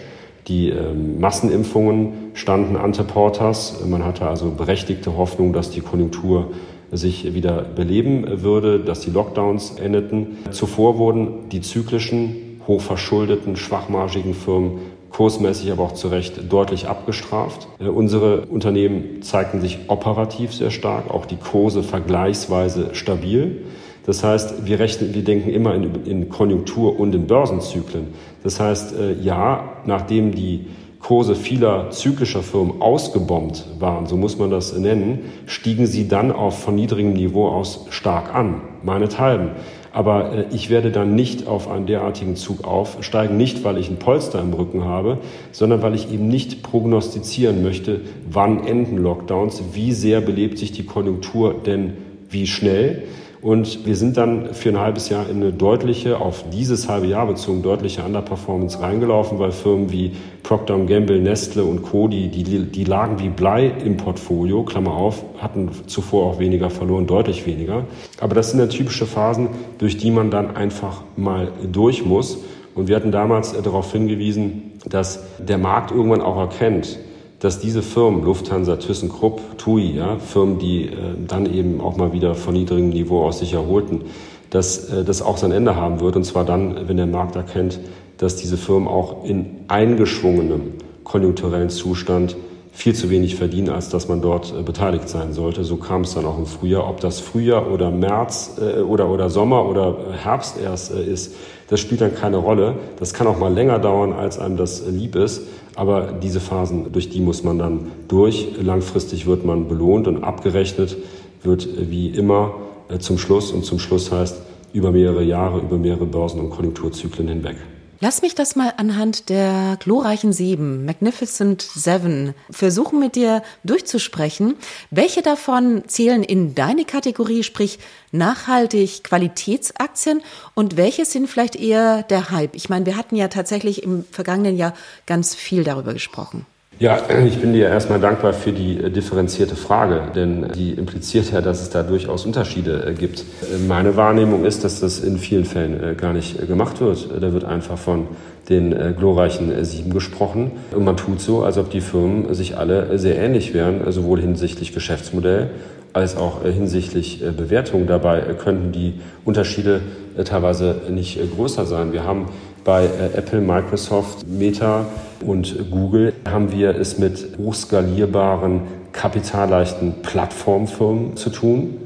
[0.47, 3.83] Die ähm, Massenimpfungen standen ante portas.
[3.85, 6.51] Man hatte also berechtigte Hoffnung, dass die Konjunktur
[6.91, 10.37] sich wieder beleben würde, dass die Lockdowns endeten.
[10.51, 14.79] Zuvor wurden die zyklischen, hochverschuldeten, schwachmargigen Firmen
[15.15, 17.67] kursmäßig aber auch zu Recht deutlich abgestraft.
[17.79, 23.63] Äh, unsere Unternehmen zeigten sich operativ sehr stark, auch die Kurse vergleichsweise stabil.
[24.05, 28.07] Das heißt, wir, rechnen, wir denken immer in, in Konjunktur- und in Börsenzyklen.
[28.43, 30.67] Das heißt, äh, ja, nachdem die
[30.99, 36.63] Kurse vieler zyklischer Firmen ausgebombt waren, so muss man das nennen, stiegen sie dann auf
[36.63, 39.51] von niedrigem Niveau aus stark an, meinethalben.
[39.91, 43.97] Aber äh, ich werde dann nicht auf einen derartigen Zug aufsteigen, nicht weil ich ein
[43.97, 45.19] Polster im Rücken habe,
[45.51, 50.85] sondern weil ich eben nicht prognostizieren möchte, wann enden Lockdowns, wie sehr belebt sich die
[50.85, 51.93] Konjunktur denn
[52.29, 53.03] wie schnell.
[53.45, 57.27] Und wir sind dann für ein halbes Jahr in eine deutliche, auf dieses halbe Jahr
[57.27, 62.83] bezogen, deutliche Underperformance reingelaufen, weil Firmen wie Procter Gamble, Nestle und Co., die, die, die
[62.85, 67.83] lagen wie Blei im Portfolio, Klammer auf, hatten zuvor auch weniger verloren, deutlich weniger.
[68.19, 72.39] Aber das sind ja typische Phasen, durch die man dann einfach mal durch muss.
[72.73, 76.97] Und wir hatten damals darauf hingewiesen, dass der Markt irgendwann auch erkennt,
[77.39, 80.91] dass diese Firmen, Lufthansa, ThyssenKrupp, TUI, ja, Firmen, die äh,
[81.27, 84.01] dann eben auch mal wieder von niedrigem Niveau aus sich erholten,
[84.49, 86.15] dass äh, das auch sein Ende haben wird.
[86.15, 87.79] Und zwar dann, wenn der Markt erkennt,
[88.17, 92.35] dass diese Firmen auch in eingeschwungenem konjunkturellen Zustand
[92.75, 95.63] viel zu wenig verdienen, als dass man dort äh, beteiligt sein sollte.
[95.63, 96.89] So kam es dann auch im Frühjahr.
[96.89, 101.35] Ob das Frühjahr oder März äh, oder, oder Sommer oder Herbst erst äh, ist,
[101.69, 102.75] das spielt dann keine Rolle.
[102.99, 105.43] Das kann auch mal länger dauern, als einem das äh, lieb ist.
[105.75, 108.47] Aber diese Phasen, durch die muss man dann durch.
[108.61, 110.97] Langfristig wird man belohnt und abgerechnet
[111.43, 112.55] wird wie immer
[112.89, 113.51] äh, zum Schluss.
[113.51, 114.41] Und zum Schluss heißt
[114.73, 117.57] über mehrere Jahre, über mehrere Börsen- und Konjunkturzyklen hinweg.
[118.01, 124.55] Lass mich das mal anhand der glorreichen Sieben, Magnificent Seven, versuchen mit dir durchzusprechen.
[124.91, 127.79] Welche davon zählen in deine Kategorie, sprich
[128.11, 130.21] nachhaltig Qualitätsaktien
[130.55, 132.55] und welche sind vielleicht eher der Hype?
[132.55, 134.73] Ich meine, wir hatten ja tatsächlich im vergangenen Jahr
[135.05, 136.45] ganz viel darüber gesprochen.
[136.77, 141.39] Ja, ich bin dir erstmal dankbar für die äh, differenzierte Frage, denn die impliziert ja,
[141.39, 143.19] dass es da durchaus Unterschiede äh, gibt.
[143.19, 147.07] Äh, meine Wahrnehmung ist, dass das in vielen Fällen gar nicht gemacht wird.
[147.21, 148.09] Da wird einfach von
[148.49, 153.17] den glorreichen Sieben gesprochen und man tut so, als ob die Firmen sich alle sehr
[153.17, 155.49] ähnlich wären, sowohl hinsichtlich Geschäftsmodell
[155.93, 157.87] als auch hinsichtlich Bewertung.
[157.87, 159.81] Dabei könnten die Unterschiede
[160.25, 161.91] teilweise nicht größer sein.
[161.91, 162.27] Wir haben
[162.65, 164.85] bei Apple, Microsoft, Meta
[165.25, 171.77] und Google haben wir es mit hochskalierbaren, kapitalleichten Plattformfirmen zu tun,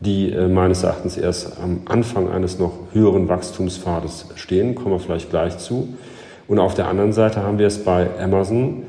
[0.00, 5.28] die äh, meines Erachtens erst am Anfang eines noch höheren Wachstumspfades stehen, kommen wir vielleicht
[5.28, 5.88] gleich zu.
[6.46, 8.84] Und auf der anderen Seite haben wir es bei Amazon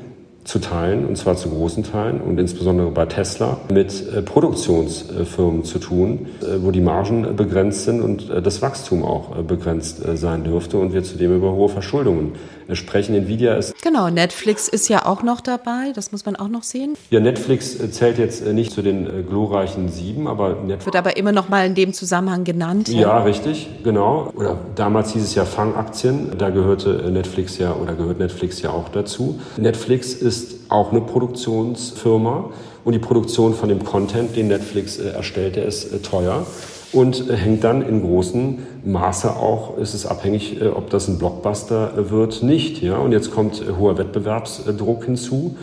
[0.50, 5.78] zu teilen, und zwar zu großen Teilen und insbesondere bei Tesla, mit äh, Produktionsfirmen zu
[5.78, 10.76] tun, äh, wo die Margen begrenzt sind und äh, das Wachstum auch begrenzt sein dürfte
[10.78, 12.32] und wir zudem über hohe Verschuldungen
[12.72, 13.14] sprechen.
[13.14, 13.80] Nvidia ist.
[13.82, 16.94] Genau, Netflix ist ja auch noch dabei, das muss man auch noch sehen.
[17.10, 20.86] Ja, Netflix zählt jetzt nicht zu den glorreichen sieben, aber Netflix.
[20.86, 22.88] Wird aber immer noch mal in dem Zusammenhang genannt.
[22.88, 24.32] Ja, ja, richtig, genau.
[24.36, 28.88] Oder damals hieß es ja Fangaktien, da gehörte Netflix ja oder gehört Netflix ja auch
[28.88, 29.40] dazu.
[29.56, 30.39] Netflix ist
[30.70, 32.50] auch eine Produktionsfirma
[32.84, 36.46] und die Produktion von dem Content, den Netflix äh, erstellt, der ist äh, teuer
[36.92, 41.18] und äh, hängt dann in großem Maße auch, ist es abhängig, äh, ob das ein
[41.18, 42.82] Blockbuster wird, nicht.
[42.82, 42.96] Ja?
[42.98, 45.56] Und jetzt kommt äh, hoher Wettbewerbsdruck hinzu.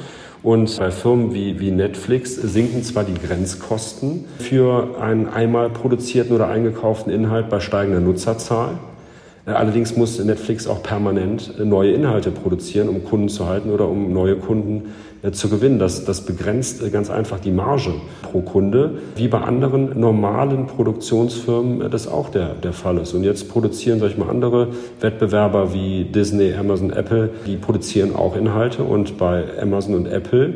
[0.43, 6.47] Und bei Firmen wie, wie Netflix sinken zwar die Grenzkosten für einen einmal produzierten oder
[6.47, 8.77] eingekauften Inhalt bei steigender Nutzerzahl.
[9.47, 14.35] Allerdings muss Netflix auch permanent neue Inhalte produzieren, um Kunden zu halten oder um neue
[14.35, 15.79] Kunden äh, zu gewinnen.
[15.79, 21.81] Das, das begrenzt äh, ganz einfach die Marge pro Kunde, wie bei anderen normalen Produktionsfirmen
[21.81, 23.13] äh, das auch der, der Fall ist.
[23.13, 24.67] Und jetzt produzieren, sag ich mal, andere
[24.99, 30.51] Wettbewerber wie Disney, Amazon, Apple, die produzieren auch Inhalte und bei Amazon und Apple äh,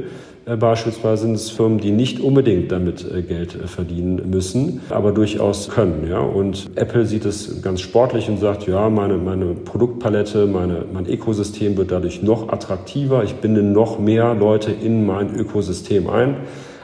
[0.58, 5.70] beispielsweise sind es Firmen, die nicht unbedingt damit äh, Geld äh, verdienen müssen, aber durchaus
[5.70, 6.08] können.
[6.10, 6.20] Ja?
[6.20, 11.78] Und Apple sieht es ganz sportlich und sagt, ja, meine, meine Produktpalette, meine, mein Ökosystem
[11.78, 13.24] wird dadurch noch attraktiver.
[13.24, 16.38] Ich binde noch mehr Leute in mein Ökosystem ein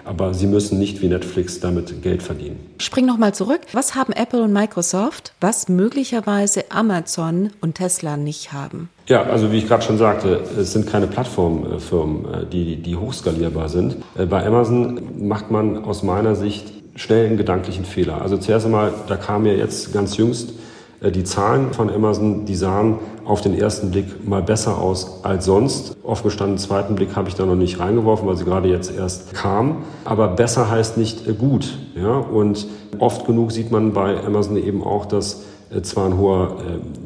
[0.07, 2.59] aber sie müssen nicht wie Netflix damit Geld verdienen.
[2.79, 3.61] Spring noch mal zurück.
[3.73, 8.89] Was haben Apple und Microsoft, was möglicherweise Amazon und Tesla nicht haben?
[9.07, 13.69] Ja, also wie ich gerade schon sagte, es sind keine Plattformfirmen, äh, die, die hochskalierbar
[13.69, 13.97] sind.
[14.17, 18.21] Äh, bei Amazon macht man aus meiner Sicht schnell einen gedanklichen Fehler.
[18.21, 20.53] Also zuerst einmal, da kam ja jetzt ganz jüngst
[21.01, 25.95] die Zahlen von Amazon, die sahen auf den ersten Blick mal besser aus als sonst.
[26.03, 29.83] Aufgestanden zweiten Blick habe ich da noch nicht reingeworfen, weil sie gerade jetzt erst kam.
[30.05, 31.77] Aber besser heißt nicht äh, gut.
[31.95, 32.17] Ja?
[32.17, 36.57] Und oft genug sieht man bei Amazon eben auch, dass äh, zwar ein hoher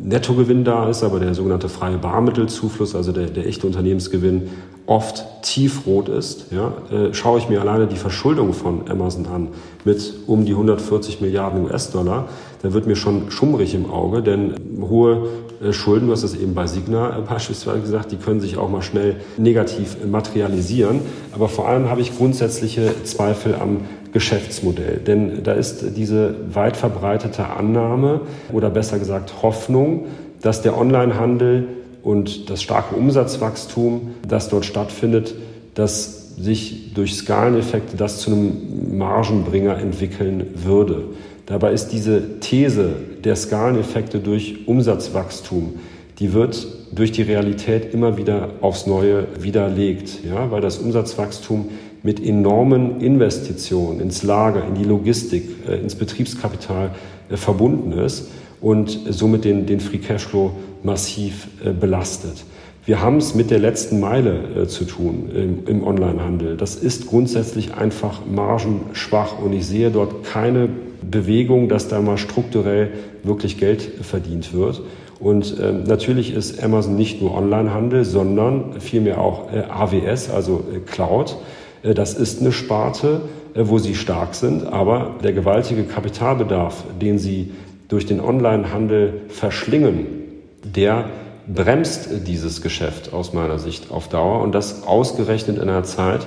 [0.02, 4.50] Nettogewinn da ist, aber der sogenannte freie Barmittelzufluss, also der, der echte Unternehmensgewinn,
[4.86, 6.48] oft tiefrot ist.
[6.52, 9.48] Ja, äh, schaue ich mir alleine die Verschuldung von Amazon an
[9.86, 12.28] mit um die 140 Milliarden US-Dollar,
[12.62, 15.28] dann wird mir schon schummrig im Auge, denn hohe
[15.62, 18.70] äh, Schulden, du hast es eben bei Signa äh, beispielsweise gesagt, die können sich auch
[18.70, 21.02] mal schnell negativ materialisieren.
[21.34, 23.82] Aber vor allem habe ich grundsätzliche Zweifel am
[24.14, 24.98] Geschäftsmodell.
[24.98, 28.22] Denn da ist diese weit verbreitete Annahme
[28.52, 30.06] oder besser gesagt Hoffnung,
[30.42, 31.68] dass der Onlinehandel
[32.04, 35.36] und das starke Umsatzwachstum, das dort stattfindet,
[35.76, 41.06] dass sich durch Skaleneffekte das zu einem Margenbringer entwickeln würde.
[41.52, 42.94] Dabei ist diese These
[43.26, 45.74] der Skaleneffekte durch Umsatzwachstum,
[46.18, 51.68] die wird durch die Realität immer wieder aufs Neue widerlegt, ja, weil das Umsatzwachstum
[52.04, 56.92] mit enormen Investitionen ins Lager, in die Logistik, äh, ins Betriebskapital
[57.30, 58.30] äh, verbunden ist
[58.62, 62.46] und somit den, den Free Cashflow massiv äh, belastet.
[62.86, 66.56] Wir haben es mit der letzten Meile zu tun im, im Onlinehandel.
[66.56, 70.70] Das ist grundsätzlich einfach margenschwach und ich sehe dort keine
[71.10, 72.90] Bewegung, dass da mal strukturell
[73.24, 74.82] wirklich Geld verdient wird.
[75.20, 80.80] Und äh, natürlich ist Amazon nicht nur Onlinehandel, sondern vielmehr auch äh, AWS, also äh,
[80.80, 81.38] Cloud.
[81.84, 83.22] Äh, das ist eine Sparte,
[83.54, 87.52] wo sie stark sind, aber der gewaltige Kapitalbedarf, den sie
[87.90, 90.08] durch den Onlinehandel verschlingen,
[90.64, 91.10] der
[91.48, 96.26] bremst dieses Geschäft aus meiner Sicht auf Dauer und das ausgerechnet in einer Zeit,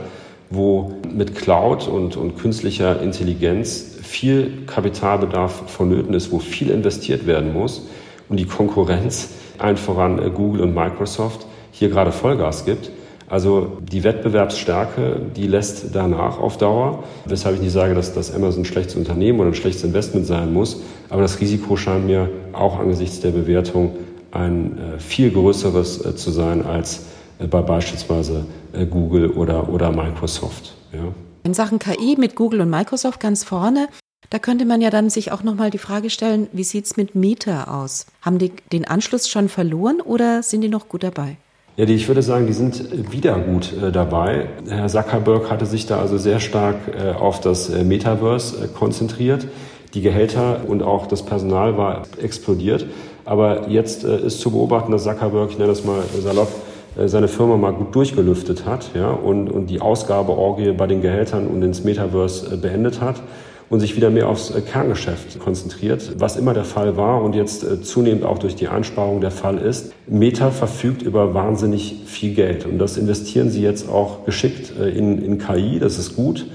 [0.51, 7.53] wo mit Cloud und, und künstlicher Intelligenz viel Kapitalbedarf vonnöten ist, wo viel investiert werden
[7.53, 7.88] muss
[8.29, 12.90] und die Konkurrenz, allen voran Google und Microsoft, hier gerade Vollgas gibt.
[13.29, 18.62] Also die Wettbewerbsstärke, die lässt danach auf Dauer, weshalb ich nicht sage, dass das Amazon
[18.62, 22.79] ein schlechtes Unternehmen oder ein schlechtes Investment sein muss, aber das Risiko scheint mir auch
[22.79, 23.97] angesichts der Bewertung
[24.31, 27.07] ein äh, viel größeres äh, zu sein als
[27.38, 28.45] äh, bei beispielsweise
[28.90, 30.75] Google oder, oder Microsoft.
[30.93, 31.05] Ja.
[31.45, 33.89] In Sachen KI mit Google und Microsoft ganz vorne,
[34.31, 37.15] da könnte man ja dann sich auch nochmal die Frage stellen, wie sieht es mit
[37.15, 38.07] Meta aus?
[38.23, 41.37] Haben die den Anschluss schon verloren oder sind die noch gut dabei?
[41.77, 44.49] Ja, die, ich würde sagen, die sind wieder gut äh, dabei.
[44.67, 49.47] Herr Zuckerberg hatte sich da also sehr stark äh, auf das äh, Metaverse konzentriert.
[49.93, 52.87] Die Gehälter und auch das Personal war explodiert.
[53.27, 56.74] Aber jetzt äh, ist zu beobachten, dass Zuckerberg, ich nenne das mal salopp, äh,
[57.07, 61.63] seine Firma mal gut durchgelüftet hat ja, und, und die Ausgabeorgie bei den Gehältern und
[61.63, 63.23] ins Metaverse äh, beendet hat.
[63.71, 68.23] und sich wieder mehr aufs Kerngeschäft konzentriert, was immer der Fall war und jetzt zunehmend
[68.23, 69.93] auch durch die Einsparung der Fall ist.
[70.07, 75.39] Meta verfügt über wahnsinnig viel Geld und das investieren sie jetzt auch geschickt in, in
[75.39, 76.47] KI, das ist gut.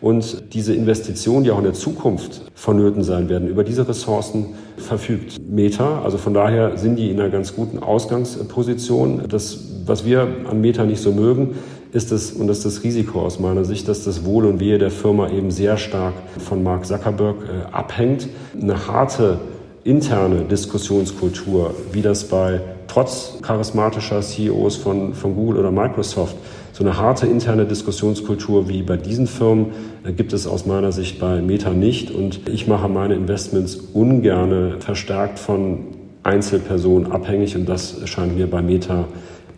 [0.00, 5.38] Und diese Investitionen, die auch in der Zukunft vonnöten sein werden, über diese Ressourcen verfügt
[5.48, 6.02] Meta.
[6.02, 9.22] Also von daher sind die in einer ganz guten Ausgangsposition.
[9.28, 11.56] Das, was wir an Meta nicht so mögen,
[11.92, 14.78] ist es, und das ist das Risiko aus meiner Sicht, dass das Wohl und Wehe
[14.78, 18.28] der Firma eben sehr stark von Mark Zuckerberg äh, abhängt.
[18.60, 19.38] Eine harte
[19.84, 26.36] interne Diskussionskultur, wie das bei trotz charismatischer CEOs von, von Google oder Microsoft
[26.78, 29.72] so eine harte interne Diskussionskultur wie bei diesen Firmen
[30.04, 32.12] äh, gibt es aus meiner Sicht bei Meta nicht.
[32.12, 35.86] Und ich mache meine Investments ungerne verstärkt von
[36.22, 37.56] Einzelpersonen abhängig.
[37.56, 39.08] Und das scheint mir bei Meta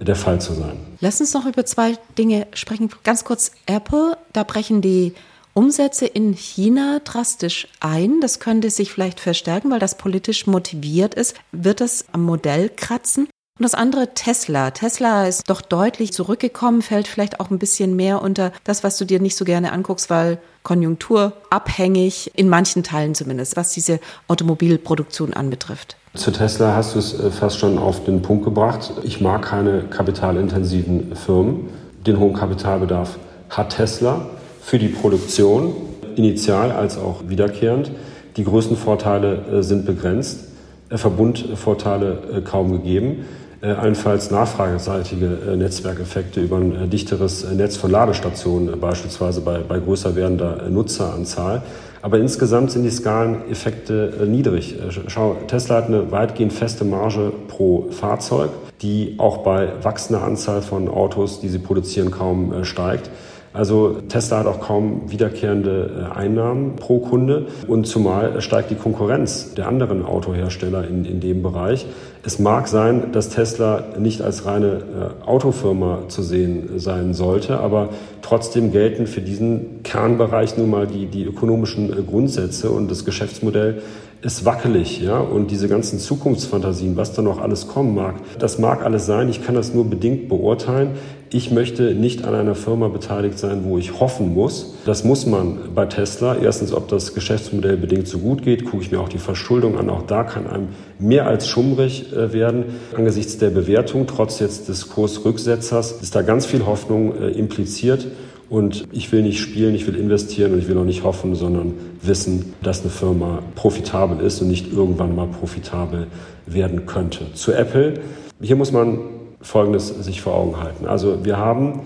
[0.00, 0.78] der Fall zu sein.
[1.00, 2.88] Lass uns noch über zwei Dinge sprechen.
[3.04, 4.16] Ganz kurz Apple.
[4.32, 5.12] Da brechen die
[5.52, 8.22] Umsätze in China drastisch ein.
[8.22, 11.36] Das könnte sich vielleicht verstärken, weil das politisch motiviert ist.
[11.52, 13.28] Wird das am Modell kratzen?
[13.60, 14.70] Und das andere Tesla.
[14.70, 19.04] Tesla ist doch deutlich zurückgekommen, fällt vielleicht auch ein bisschen mehr unter das, was du
[19.04, 25.96] dir nicht so gerne anguckst, weil konjunkturabhängig, in manchen Teilen zumindest, was diese Automobilproduktion anbetrifft.
[26.14, 28.94] Zu Tesla hast du es äh, fast schon auf den Punkt gebracht.
[29.02, 31.68] Ich mag keine kapitalintensiven Firmen.
[32.06, 33.18] Den hohen Kapitalbedarf
[33.50, 34.24] hat Tesla
[34.62, 35.74] für die Produktion,
[36.16, 37.90] initial als auch wiederkehrend.
[38.38, 40.46] Die größten Vorteile äh, sind begrenzt,
[40.88, 43.26] äh, Verbundvorteile kaum gegeben.
[43.62, 49.78] Äh, allenfalls nachfrageseitige äh, Netzwerkeffekte über ein äh, dichteres Netz von Ladestationen, beispielsweise bei, bei
[49.78, 51.60] größer werdender Nutzeranzahl.
[52.00, 54.76] Aber insgesamt sind die Skaleneffekte niedrig.
[55.08, 58.48] Schau, Tesla hat eine weitgehend feste Marge pro Fahrzeug,
[58.80, 63.10] die auch bei wachsender Anzahl von Autos, die sie produzieren, kaum steigt.
[63.52, 69.54] Also Tesla hat auch kaum wiederkehrende äh, Einnahmen pro Kunde und zumal steigt die Konkurrenz
[69.54, 71.86] der anderen Autohersteller in, in dem Bereich.
[72.24, 74.82] Es mag sein, dass Tesla nicht als reine
[75.24, 77.88] äh, Autofirma zu sehen sein sollte, aber
[78.22, 83.82] trotzdem gelten für diesen Kernbereich nun mal die, die ökonomischen äh, Grundsätze und das Geschäftsmodell
[84.22, 88.84] ist wackelig, ja, und diese ganzen Zukunftsfantasien, was da noch alles kommen mag, das mag
[88.84, 89.30] alles sein.
[89.30, 90.90] Ich kann das nur bedingt beurteilen.
[91.32, 94.74] Ich möchte nicht an einer Firma beteiligt sein, wo ich hoffen muss.
[94.84, 96.34] Das muss man bei Tesla.
[96.34, 99.90] Erstens, ob das Geschäftsmodell bedingt so gut geht, gucke ich mir auch die Verschuldung an.
[99.90, 102.64] Auch da kann einem mehr als schummrig äh, werden.
[102.96, 108.08] Angesichts der Bewertung, trotz jetzt des Kursrücksetzers, ist da ganz viel Hoffnung äh, impliziert.
[108.48, 111.74] Und ich will nicht spielen, ich will investieren und ich will auch nicht hoffen, sondern
[112.02, 116.08] wissen, dass eine Firma profitabel ist und nicht irgendwann mal profitabel
[116.46, 117.32] werden könnte.
[117.34, 118.00] Zu Apple.
[118.40, 120.86] Hier muss man Folgendes sich vor Augen halten.
[120.86, 121.80] Also wir haben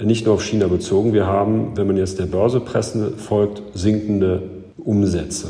[0.00, 4.42] nicht nur auf China bezogen, wir haben, wenn man jetzt der Börsepresse folgt, sinkende
[4.76, 5.48] Umsätze.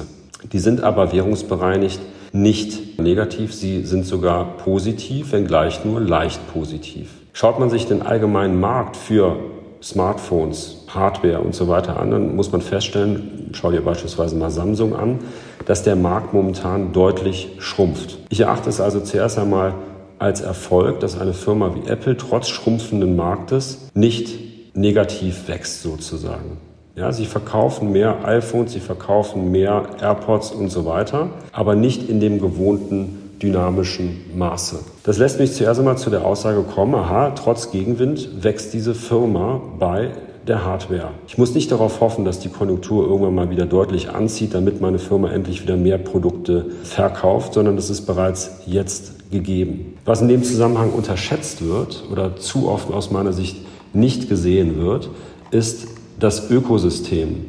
[0.53, 2.01] Die sind aber währungsbereinigt
[2.33, 7.11] nicht negativ, sie sind sogar positiv, wenngleich nur leicht positiv.
[7.33, 9.37] Schaut man sich den allgemeinen Markt für
[9.83, 14.97] Smartphones, Hardware und so weiter an, dann muss man feststellen, schau dir beispielsweise mal Samsung
[14.97, 15.21] an,
[15.66, 18.18] dass der Markt momentan deutlich schrumpft.
[18.29, 19.75] Ich erachte es also zuerst einmal
[20.18, 26.59] als Erfolg, dass eine Firma wie Apple trotz schrumpfenden Marktes nicht negativ wächst sozusagen.
[26.96, 32.18] Ja, sie verkaufen mehr iPhones, sie verkaufen mehr AirPods und so weiter, aber nicht in
[32.18, 34.81] dem gewohnten dynamischen Maße.
[35.04, 39.61] Das lässt mich zuerst einmal zu der Aussage kommen, aha, trotz Gegenwind wächst diese Firma
[39.78, 40.11] bei
[40.48, 41.11] der Hardware.
[41.28, 44.98] Ich muss nicht darauf hoffen, dass die Konjunktur irgendwann mal wieder deutlich anzieht, damit meine
[44.98, 49.94] Firma endlich wieder mehr Produkte verkauft, sondern das ist bereits jetzt gegeben.
[50.04, 53.56] Was in dem Zusammenhang unterschätzt wird oder zu oft aus meiner Sicht
[53.92, 55.10] nicht gesehen wird,
[55.50, 55.88] ist
[56.18, 57.46] das Ökosystem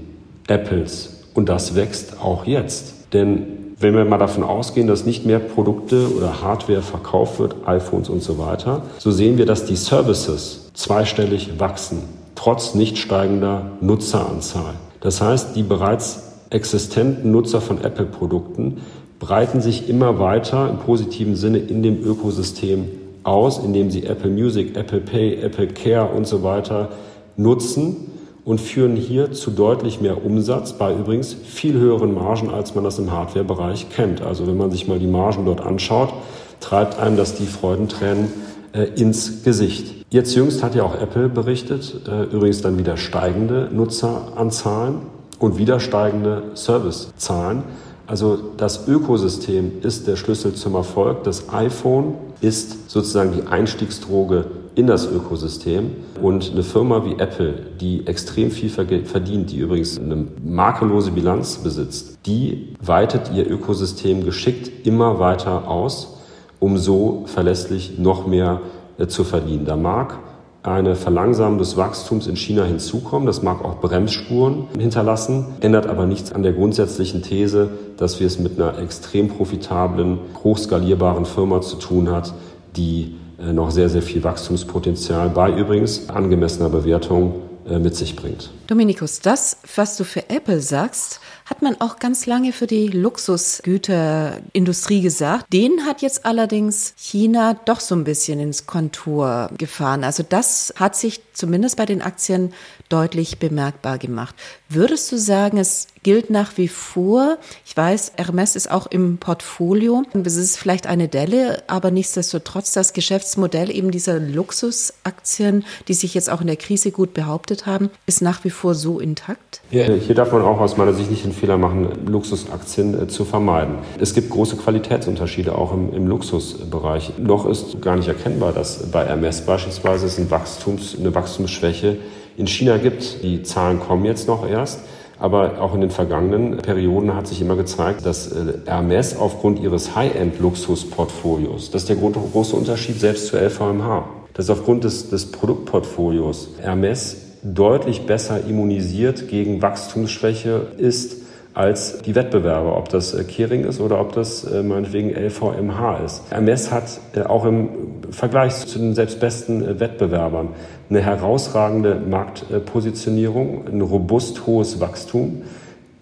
[0.48, 1.24] Apples.
[1.34, 2.94] Und das wächst auch jetzt.
[3.14, 8.10] Denn wenn wir mal davon ausgehen, dass nicht mehr Produkte oder Hardware verkauft wird, iPhones
[8.10, 12.00] und so weiter, so sehen wir, dass die Services zweistellig wachsen,
[12.36, 14.74] trotz nicht steigender Nutzeranzahl.
[15.00, 18.82] Das heißt, die bereits existenten Nutzer von Apple-Produkten
[19.20, 22.86] breiten sich immer weiter im positiven Sinne in dem Ökosystem
[23.24, 26.90] aus, indem sie Apple Music, Apple Pay, Apple Care und so weiter
[27.36, 28.10] nutzen
[28.46, 32.98] und führen hier zu deutlich mehr Umsatz bei übrigens viel höheren Margen, als man das
[32.98, 34.22] im Hardware-Bereich kennt.
[34.22, 36.14] Also wenn man sich mal die Margen dort anschaut,
[36.60, 38.30] treibt einem das die Freudentränen
[38.74, 40.06] äh, ins Gesicht.
[40.10, 45.02] Jetzt jüngst hat ja auch Apple berichtet, äh, übrigens dann wieder steigende Nutzeranzahlen
[45.38, 47.64] und wieder steigende Servicezahlen.
[48.10, 51.24] Also das Ökosystem ist der Schlüssel zum Erfolg.
[51.26, 55.92] Das iPhone ist sozusagen die Einstiegsdroge in das Ökosystem.
[56.20, 62.18] Und eine Firma wie Apple, die extrem viel verdient, die übrigens eine makellose Bilanz besitzt,
[62.26, 66.18] die weitet ihr Ökosystem geschickt immer weiter aus,
[66.60, 68.62] um so verlässlich noch mehr
[68.98, 69.66] äh, zu verdienen.
[69.66, 70.18] Da mag
[70.64, 73.26] eine Verlangsamung des Wachstums in China hinzukommen.
[73.26, 78.40] Das mag auch Bremsspuren hinterlassen, ändert aber nichts an der grundsätzlichen These, dass wir es
[78.40, 82.34] mit einer extrem profitablen, hochskalierbaren Firma zu tun hat,
[82.76, 87.36] die äh, noch sehr, sehr viel Wachstumspotenzial bei übrigens angemessener Bewertung
[87.70, 88.52] äh, mit sich bringt.
[88.70, 95.02] Dominikus, das, was du für Apple sagst, hat man auch ganz lange für die Luxusgüterindustrie
[95.02, 95.52] gesagt.
[95.52, 100.04] Den hat jetzt allerdings China doch so ein bisschen ins Kontur gefahren.
[100.04, 102.54] Also das hat sich zumindest bei den Aktien
[102.90, 104.36] deutlich bemerkbar gemacht.
[104.68, 107.40] Würdest du sagen, es gilt nach wie vor?
[107.66, 110.04] Ich weiß, Hermes ist auch im Portfolio.
[110.24, 116.30] Es ist vielleicht eine Delle, aber nichtsdestotrotz das Geschäftsmodell eben dieser Luxusaktien, die sich jetzt
[116.30, 119.62] auch in der Krise gut behauptet haben, ist nach wie vor so intakt?
[119.72, 123.26] Ja, hier darf man auch aus meiner Sicht nicht den Fehler machen, Luxusaktien äh, zu
[123.26, 123.76] vermeiden.
[124.00, 127.14] Es gibt große Qualitätsunterschiede auch im, im Luxusbereich.
[127.18, 131.98] Noch ist gar nicht erkennbar, dass bei Hermes beispielsweise es ein Wachstums, eine Wachstumsschwäche
[132.38, 133.24] in China gibt.
[133.24, 134.82] Die Zahlen kommen jetzt noch erst.
[135.20, 139.96] Aber auch in den vergangenen Perioden hat sich immer gezeigt, dass äh, Hermes aufgrund ihres
[139.96, 147.29] High-End-Luxus-Portfolios, das ist der große Unterschied selbst zu LVMH, dass aufgrund des, des Produktportfolios Hermes
[147.44, 151.18] deutlich besser immunisiert gegen Wachstumsschwäche ist
[151.54, 156.24] als die Wettbewerber, ob das äh, Kering ist oder ob das äh, meinetwegen LVMH ist.
[156.30, 157.70] Hermes hat äh, auch im
[158.12, 160.50] Vergleich zu den selbst besten Wettbewerbern
[160.90, 165.42] eine herausragende Marktpositionierung, ein robust hohes Wachstum,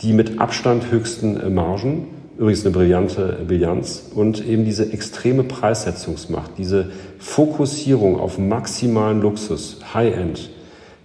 [0.02, 2.08] die mit Abstand höchsten Margen,
[2.38, 10.52] übrigens eine brillante Bilanz und eben diese extreme Preissetzungsmacht, diese Fokussierung auf maximalen Luxus, High-End,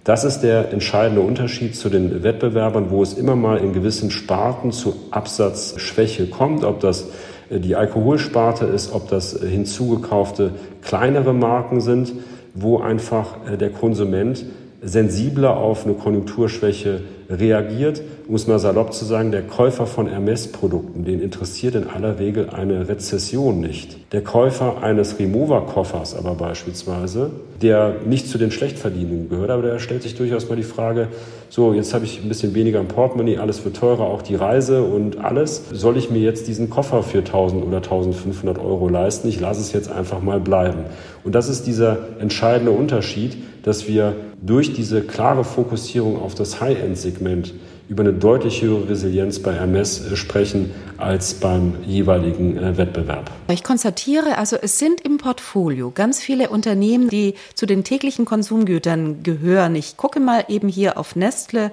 [0.03, 4.71] das ist der entscheidende Unterschied zu den Wettbewerbern, wo es immer mal in gewissen Sparten
[4.71, 7.07] zu Absatzschwäche kommt, ob das
[7.49, 10.51] äh, die Alkoholsparte ist, ob das äh, hinzugekaufte
[10.81, 12.13] kleinere Marken sind,
[12.53, 14.45] wo einfach äh, der Konsument
[14.81, 18.01] sensibler auf eine Konjunkturschwäche reagiert.
[18.27, 22.49] Um es mal salopp zu sagen, der Käufer von Hermes-Produkten, den interessiert in aller Regel
[22.49, 23.97] eine Rezession nicht.
[24.13, 30.03] Der Käufer eines Remover-Koffers aber beispielsweise, der nicht zu den Schlechtverdienenden gehört, aber der stellt
[30.03, 31.07] sich durchaus mal die Frage,
[31.49, 34.81] so, jetzt habe ich ein bisschen weniger im Portemonnaie, alles wird teurer, auch die Reise
[34.81, 35.65] und alles.
[35.71, 39.27] Soll ich mir jetzt diesen Koffer für 1000 oder 1500 Euro leisten?
[39.27, 40.85] Ich lasse es jetzt einfach mal bleiben.
[41.23, 47.53] Und das ist dieser entscheidende Unterschied, dass wir durch diese klare Fokussierung auf das High-End-Segment
[47.89, 53.29] über eine deutlich höhere Resilienz bei Hermes äh, sprechen als beim jeweiligen äh, Wettbewerb.
[53.49, 59.21] Ich konstatiere, also es sind im Portfolio ganz viele Unternehmen, die zu den täglichen Konsumgütern
[59.23, 59.75] gehören.
[59.75, 61.71] Ich gucke mal eben hier auf Nestle.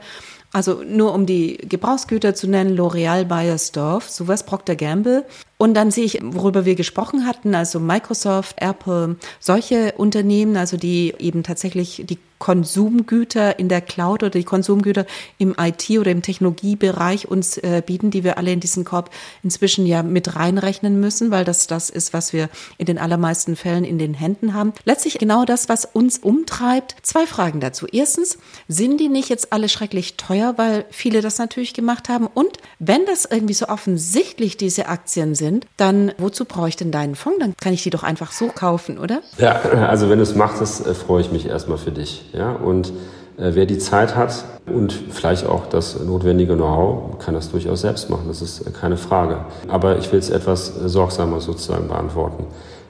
[0.53, 5.25] Also nur um die Gebrauchsgüter zu nennen, L'Oreal, Bayersdorf, sowas, Procter Gamble.
[5.59, 11.15] Und dann sehe ich, worüber wir gesprochen hatten, also Microsoft, Apple, solche Unternehmen, also die
[11.19, 15.07] eben tatsächlich die Konsumgüter in der Cloud oder die Konsumgüter
[15.39, 19.11] im IT oder im Technologiebereich uns äh, bieten, die wir alle in diesen Korb
[19.43, 23.85] inzwischen ja mit reinrechnen müssen, weil das das ist, was wir in den allermeisten Fällen
[23.85, 24.73] in den Händen haben.
[24.85, 26.97] Letztlich genau das, was uns umtreibt.
[27.03, 27.87] Zwei Fragen dazu.
[27.87, 28.39] Erstens,
[28.69, 32.27] sind die nicht jetzt alle schrecklich teuer, weil viele das natürlich gemacht haben?
[32.27, 37.17] Und wenn das irgendwie so offensichtlich diese Aktien sind, dann wozu brauche ich denn deinen
[37.17, 37.39] Fonds?
[37.39, 39.21] Dann kann ich die doch einfach so kaufen, oder?
[39.37, 42.30] Ja, also wenn du es machst, äh, freue ich mich erstmal für dich.
[42.33, 42.53] Ja?
[42.53, 42.93] Und
[43.41, 48.11] äh, wer die Zeit hat und vielleicht auch das notwendige Know-how, kann das durchaus selbst
[48.11, 48.25] machen.
[48.29, 49.39] Das ist äh, keine Frage.
[49.69, 52.45] Aber ich will es etwas äh, sorgsamer sozusagen beantworten.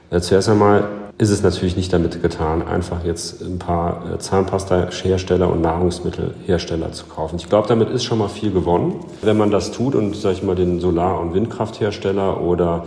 [0.09, 0.87] Äh, zuerst einmal
[1.17, 7.35] ist es natürlich nicht damit getan, einfach jetzt ein paar Zahnpasta-Hersteller und Nahrungsmittelhersteller zu kaufen.
[7.35, 8.95] Ich glaube, damit ist schon mal viel gewonnen.
[9.21, 12.85] Wenn man das tut und, sag ich mal, den Solar- und Windkrafthersteller oder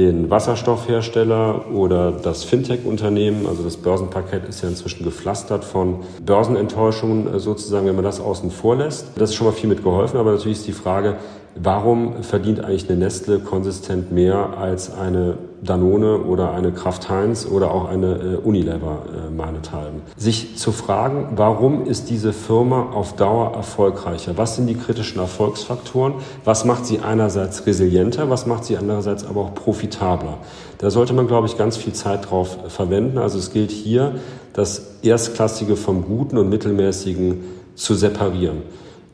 [0.00, 7.38] den Wasserstoffhersteller oder das Fintech-Unternehmen, also das Börsenparkett ist ja inzwischen gepflastert von Börsenenttäuschungen äh,
[7.38, 9.08] sozusagen, wenn man das außen vor lässt.
[9.16, 11.16] Das ist schon mal viel mitgeholfen, aber natürlich ist die Frage,
[11.54, 17.70] warum verdient eigentlich eine Nestle konsistent mehr als eine Danone oder eine Kraft Heinz oder
[17.70, 20.02] auch eine äh, Unilever äh, meinethalben.
[20.16, 24.36] Sich zu fragen, warum ist diese Firma auf Dauer erfolgreicher?
[24.36, 26.14] Was sind die kritischen Erfolgsfaktoren?
[26.44, 28.30] Was macht sie einerseits resilienter?
[28.30, 30.38] Was macht sie andererseits aber auch profitabler?
[30.78, 33.18] Da sollte man, glaube ich, ganz viel Zeit drauf verwenden.
[33.18, 34.14] Also es gilt hier,
[34.52, 37.44] das Erstklassige vom Guten und Mittelmäßigen
[37.74, 38.62] zu separieren.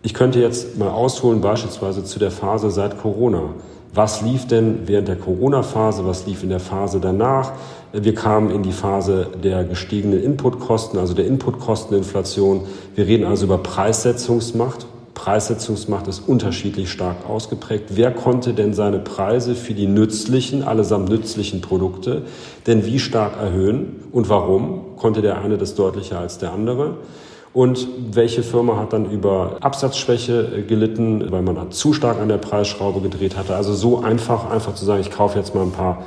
[0.02, 3.50] Ich könnte jetzt mal ausholen, beispielsweise zu der Phase seit Corona
[3.96, 6.04] Was lief denn während der Corona-Phase?
[6.04, 7.52] Was lief in der Phase danach?
[7.94, 12.66] Wir kamen in die Phase der gestiegenen Inputkosten, also der Inputkosteninflation.
[12.94, 14.86] Wir reden also über Preissetzungsmacht.
[15.14, 17.84] Preissetzungsmacht ist unterschiedlich stark ausgeprägt.
[17.94, 22.24] Wer konnte denn seine Preise für die nützlichen, allesamt nützlichen Produkte
[22.66, 24.96] denn wie stark erhöhen und warum?
[24.98, 26.98] Konnte der eine das deutlicher als der andere?
[27.56, 32.36] Und welche Firma hat dann über Absatzschwäche äh, gelitten, weil man zu stark an der
[32.36, 33.56] Preisschraube gedreht hatte?
[33.56, 36.02] Also so einfach, einfach zu sagen, ich kaufe jetzt mal ein paar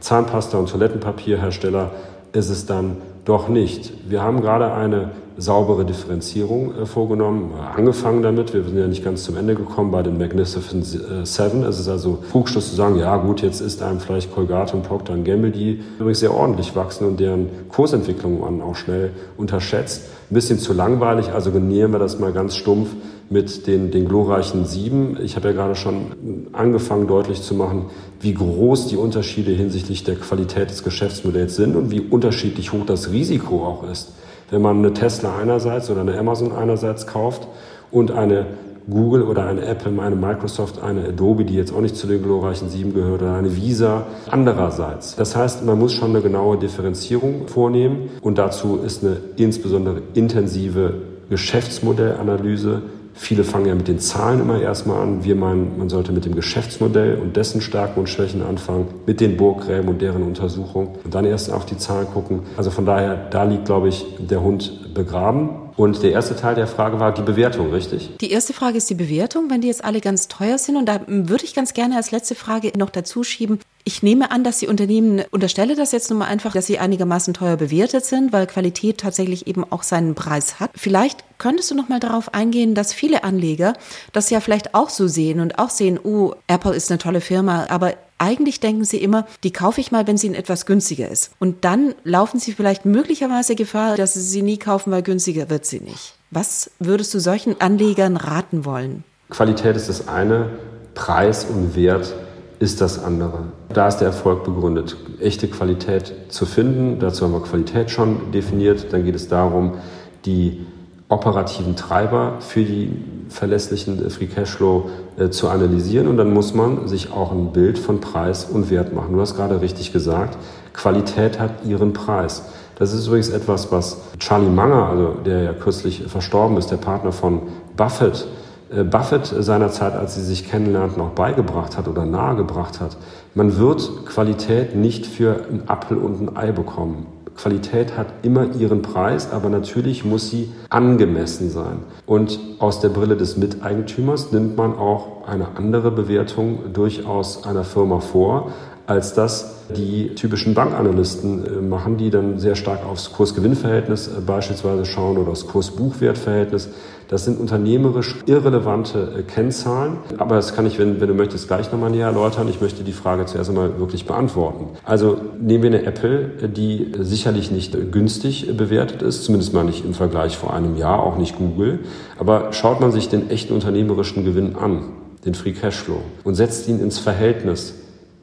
[0.00, 1.90] Zahnpasta- und Toilettenpapierhersteller,
[2.32, 3.92] ist es dann doch nicht.
[4.10, 8.52] Wir haben gerade eine saubere Differenzierung äh, vorgenommen, angefangen damit.
[8.52, 11.64] Wir sind ja nicht ganz zum Ende gekommen bei den Magnificent äh, Seven.
[11.64, 15.16] Es ist also Trugschluss zu sagen, ja gut, jetzt ist einem vielleicht Colgate und Procter
[15.16, 20.02] Gamble, die übrigens sehr ordentlich wachsen und deren Kursentwicklung man auch schnell unterschätzt.
[20.30, 22.90] Ein bisschen zu langweilig, also nähern wir das mal ganz stumpf
[23.32, 25.16] mit den, den glorreichen Sieben.
[25.22, 27.86] Ich habe ja gerade schon angefangen deutlich zu machen,
[28.20, 33.10] wie groß die Unterschiede hinsichtlich der Qualität des Geschäftsmodells sind und wie unterschiedlich hoch das
[33.10, 34.12] Risiko auch ist.
[34.50, 37.48] Wenn man eine Tesla einerseits oder eine Amazon einerseits kauft
[37.90, 38.46] und eine
[38.90, 42.68] Google oder eine Apple, eine Microsoft, eine Adobe, die jetzt auch nicht zu den glorreichen
[42.68, 45.16] sieben gehört, oder eine Visa andererseits.
[45.16, 50.94] Das heißt, man muss schon eine genaue Differenzierung vornehmen und dazu ist eine insbesondere intensive
[51.30, 52.82] Geschäftsmodellanalyse
[53.14, 55.24] Viele fangen ja mit den Zahlen immer erstmal an.
[55.24, 59.36] Wir meinen, man sollte mit dem Geschäftsmodell und dessen Stärken und Schwächen anfangen, mit den
[59.36, 62.40] Burggräben und deren Untersuchung und dann erst auf die Zahlen gucken.
[62.56, 65.50] Also von daher, da liegt, glaube ich, der Hund begraben.
[65.76, 68.10] Und der erste Teil der Frage war die Bewertung, richtig?
[68.20, 70.76] Die erste Frage ist die Bewertung, wenn die jetzt alle ganz teuer sind.
[70.76, 73.60] Und da würde ich ganz gerne als letzte Frage noch dazu schieben.
[73.84, 77.34] Ich nehme an, dass die Unternehmen, unterstelle das jetzt nur mal einfach, dass sie einigermaßen
[77.34, 80.70] teuer bewertet sind, weil Qualität tatsächlich eben auch seinen Preis hat.
[80.74, 83.72] Vielleicht könntest du noch mal darauf eingehen, dass viele Anleger
[84.12, 87.66] das ja vielleicht auch so sehen und auch sehen, oh, Apple ist eine tolle Firma,
[87.68, 91.32] aber eigentlich denken sie immer, die kaufe ich mal, wenn sie in etwas günstiger ist.
[91.40, 95.66] Und dann laufen sie vielleicht möglicherweise Gefahr, dass sie sie nie kaufen, weil günstiger wird
[95.66, 96.14] sie nicht.
[96.30, 99.02] Was würdest du solchen Anlegern raten wollen?
[99.28, 100.50] Qualität ist das eine,
[100.94, 102.14] Preis und Wert
[102.60, 103.46] ist das andere.
[103.72, 107.00] Da ist der Erfolg begründet, echte Qualität zu finden.
[107.00, 108.92] Dazu haben wir Qualität schon definiert.
[108.92, 109.78] Dann geht es darum,
[110.24, 110.64] die
[111.08, 112.92] operativen Treiber für die
[113.28, 118.00] verlässlichen Free Cashflow äh, zu analysieren und dann muss man sich auch ein Bild von
[118.00, 119.12] Preis und Wert machen.
[119.12, 120.38] Du hast gerade richtig gesagt,
[120.72, 122.44] Qualität hat ihren Preis.
[122.76, 127.12] Das ist übrigens etwas, was Charlie Munger, also der ja kürzlich verstorben ist, der Partner
[127.12, 127.42] von
[127.76, 128.26] Buffett,
[128.74, 132.96] äh, Buffett seinerzeit, als sie sich kennenlernten, auch beigebracht hat oder nahegebracht hat.
[133.34, 137.06] Man wird Qualität nicht für einen Apfel und ein Ei bekommen.
[137.36, 141.78] Qualität hat immer ihren Preis, aber natürlich muss sie angemessen sein.
[142.06, 148.00] Und aus der Brille des Miteigentümers nimmt man auch eine andere Bewertung durchaus einer Firma
[148.00, 148.52] vor,
[148.86, 154.84] als das die typischen Bankanalysten äh, machen, die dann sehr stark aufs Kurs-Gewinn-Verhältnis äh, beispielsweise
[154.84, 156.68] schauen oder aufs Kurs-Buchwert-Verhältnis.
[157.08, 161.70] Das sind unternehmerisch irrelevante äh, Kennzahlen, aber das kann ich, wenn, wenn du möchtest, gleich
[161.70, 162.48] nochmal näher erläutern.
[162.48, 164.68] Ich möchte die Frage zuerst einmal wirklich beantworten.
[164.84, 169.94] Also nehmen wir eine Apple, die sicherlich nicht günstig bewertet ist, zumindest mal nicht im
[169.94, 171.80] Vergleich vor einem Jahr, auch nicht Google.
[172.18, 174.84] Aber schaut man sich den echten unternehmerischen Gewinn an,
[175.24, 177.74] den Free Cashflow, und setzt ihn ins Verhältnis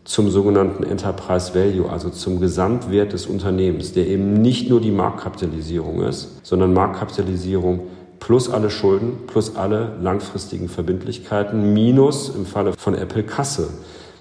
[0.04, 6.02] zum sogenannten Enterprise Value, also zum Gesamtwert des Unternehmens, der eben nicht nur die Marktkapitalisierung
[6.02, 7.82] ist, sondern Marktkapitalisierung
[8.20, 13.70] plus alle Schulden, plus alle langfristigen Verbindlichkeiten, minus im Falle von Apple Kasse.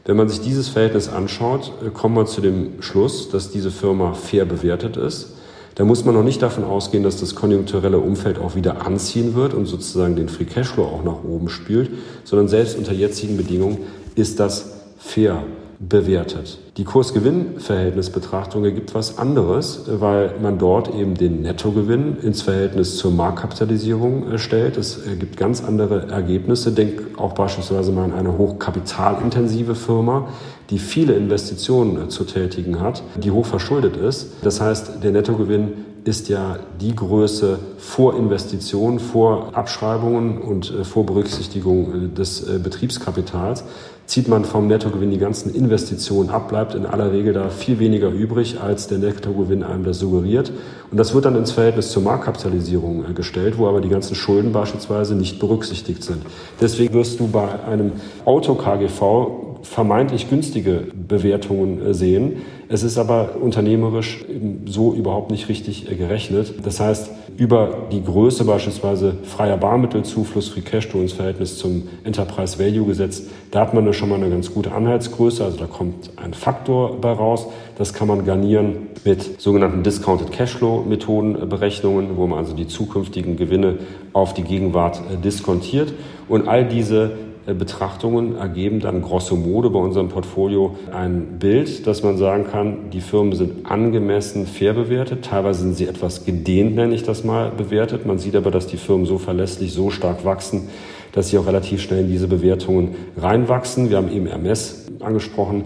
[0.05, 4.14] Wenn man sich dieses Verhältnis anschaut, äh, kommt man zu dem Schluss, dass diese Firma
[4.14, 5.35] fair bewertet ist.
[5.74, 9.55] Da muss man noch nicht davon ausgehen, dass das konjunkturelle Umfeld auch wieder anziehen wird
[9.55, 11.91] und sozusagen den Free Cashflow auch nach oben spült,
[12.24, 13.79] sondern selbst unter jetzigen Bedingungen
[14.16, 15.45] ist das fair
[15.81, 16.59] bewertet.
[16.76, 24.33] Die Kurs-Gewinn-Verhältnisbetrachtung ergibt was anderes, weil man dort eben den Nettogewinn ins Verhältnis zur Marktkapitalisierung
[24.33, 24.76] äh, stellt.
[24.76, 26.72] Es gibt ganz andere Ergebnisse.
[26.72, 30.29] Denk auch beispielsweise mal an eine hochkapitalintensive Firma,
[30.70, 34.33] die viele Investitionen äh, zu tätigen hat, die hoch verschuldet ist.
[34.43, 41.07] Das heißt, der Nettogewinn ist ja die Größe vor Investitionen, vor Abschreibungen und äh, vor
[41.07, 43.62] Berücksichtigung des Betriebskapitals
[44.09, 48.09] zieht man vom Nettogewinn die ganzen Investitionen ab, bleibt in aller Regel da viel weniger
[48.09, 50.50] übrig, als der Nettogewinn einem das suggeriert.
[50.90, 54.50] Und das wird dann ins Verhältnis zur Marktkapitalisierung äh, gestellt, wo aber die ganzen Schulden
[54.50, 56.22] beispielsweise nicht berücksichtigt sind.
[56.59, 57.92] Deswegen wirst du bei einem
[58.24, 62.38] Auto-KGV vermeintlich günstige Bewertungen äh, sehen.
[62.70, 64.24] Es ist aber unternehmerisch
[64.66, 66.54] so überhaupt nicht richtig äh, gerechnet.
[66.62, 72.84] Das heißt, über die Größe beispielsweise freier Barmittelzufluss, Free Cashflow ins Verhältnis zum Enterprise Value
[72.84, 75.42] gesetzt, da hat man schon mal eine ganz gute Anhaltsgröße.
[75.42, 77.46] Also da kommt ein Faktor bei raus.
[77.78, 83.36] Das kann man garnieren mit sogenannten Discounted Cashflow Methoden Berechnungen, wo man also die zukünftigen
[83.36, 83.78] Gewinne
[84.12, 85.94] auf die Gegenwart äh, diskontiert.
[86.28, 92.03] Und all diese äh, Betrachtungen ergeben dann grosso modo bei unserem Portfolio ein Bild, dass
[92.03, 95.24] man sagen kann, die Firmen sind angemessen fair bewertet.
[95.24, 98.05] Teilweise sind sie etwas gedehnt, nenne ich das mal, bewertet.
[98.05, 100.68] Man sieht aber, dass die Firmen so verlässlich, so stark wachsen,
[101.12, 103.88] dass sie auch relativ schnell in diese Bewertungen reinwachsen.
[103.88, 105.64] Wir haben eben Hermes angesprochen.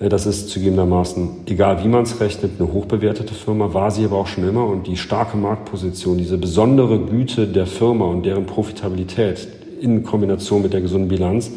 [0.00, 4.16] Äh, das ist zugegebenermaßen, egal wie man es rechnet, eine hochbewertete Firma, war sie aber
[4.16, 4.66] auch schon immer.
[4.66, 10.72] Und die starke Marktposition, diese besondere Güte der Firma und deren Profitabilität, in Kombination mit
[10.72, 11.50] der gesunden Bilanz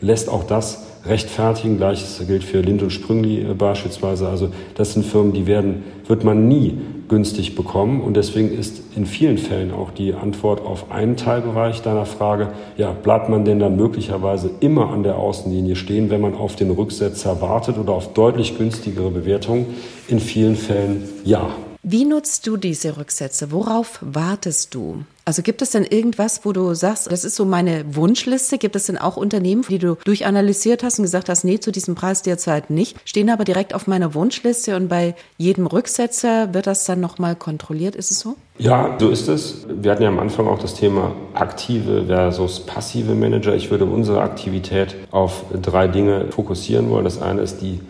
[0.00, 1.76] lässt auch das rechtfertigen.
[1.76, 4.28] Gleiches gilt für Lind und Sprüngli äh, beispielsweise.
[4.28, 8.00] Also das sind Firmen, die werden, wird man nie günstig bekommen.
[8.00, 12.92] Und deswegen ist in vielen Fällen auch die Antwort auf einen Teilbereich deiner Frage, ja,
[12.92, 17.40] bleibt man denn dann möglicherweise immer an der Außenlinie stehen, wenn man auf den Rücksetzer
[17.40, 19.66] wartet oder auf deutlich günstigere Bewertungen?
[20.08, 21.50] In vielen Fällen ja.
[21.82, 23.52] Wie nutzt du diese Rücksätze?
[23.52, 25.04] Worauf wartest du?
[25.26, 28.58] Also gibt es denn irgendwas, wo du sagst, das ist so meine Wunschliste?
[28.58, 31.94] Gibt es denn auch Unternehmen, die du durchanalysiert hast und gesagt hast, nee, zu diesem
[31.94, 36.84] Preis derzeit nicht, stehen aber direkt auf meiner Wunschliste und bei jedem Rücksetzer wird das
[36.84, 37.96] dann nochmal kontrolliert?
[37.96, 38.36] Ist es so?
[38.58, 39.66] Ja, so ist es.
[39.66, 43.54] Wir hatten ja am Anfang auch das Thema aktive versus passive Manager.
[43.54, 47.04] Ich würde unsere Aktivität auf drei Dinge fokussieren wollen.
[47.04, 47.80] Das eine ist die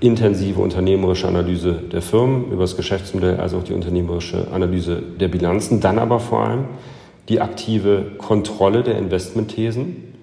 [0.00, 5.80] intensive unternehmerische Analyse der Firmen über das Geschäftsmodell, also auch die unternehmerische Analyse der Bilanzen,
[5.80, 6.64] dann aber vor allem
[7.28, 10.14] die aktive Kontrolle der Investmentthesen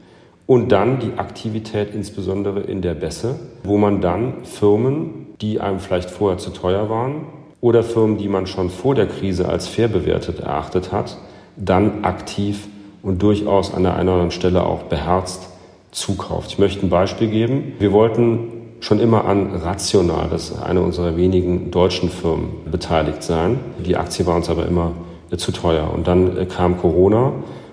[0.46, 6.10] und dann die Aktivität insbesondere in der Bässe, wo man dann Firmen, die einem vielleicht
[6.10, 7.26] vorher zu teuer waren
[7.62, 11.18] oder Firmen, die man schon vor der Krise als fair bewertet erachtet hat,
[11.56, 12.68] dann aktiv
[13.02, 15.50] und durchaus an der einen oder anderen Stelle auch beherzt
[15.92, 16.52] zukauft.
[16.52, 17.74] Ich möchte ein Beispiel geben.
[17.80, 18.53] Wir wollten
[18.84, 23.60] schon immer an Rational, das ist eine unserer wenigen deutschen Firmen, beteiligt sein.
[23.86, 24.92] Die Aktie war uns aber immer
[25.32, 25.90] äh, zu teuer.
[25.94, 27.32] Und dann äh, kam Corona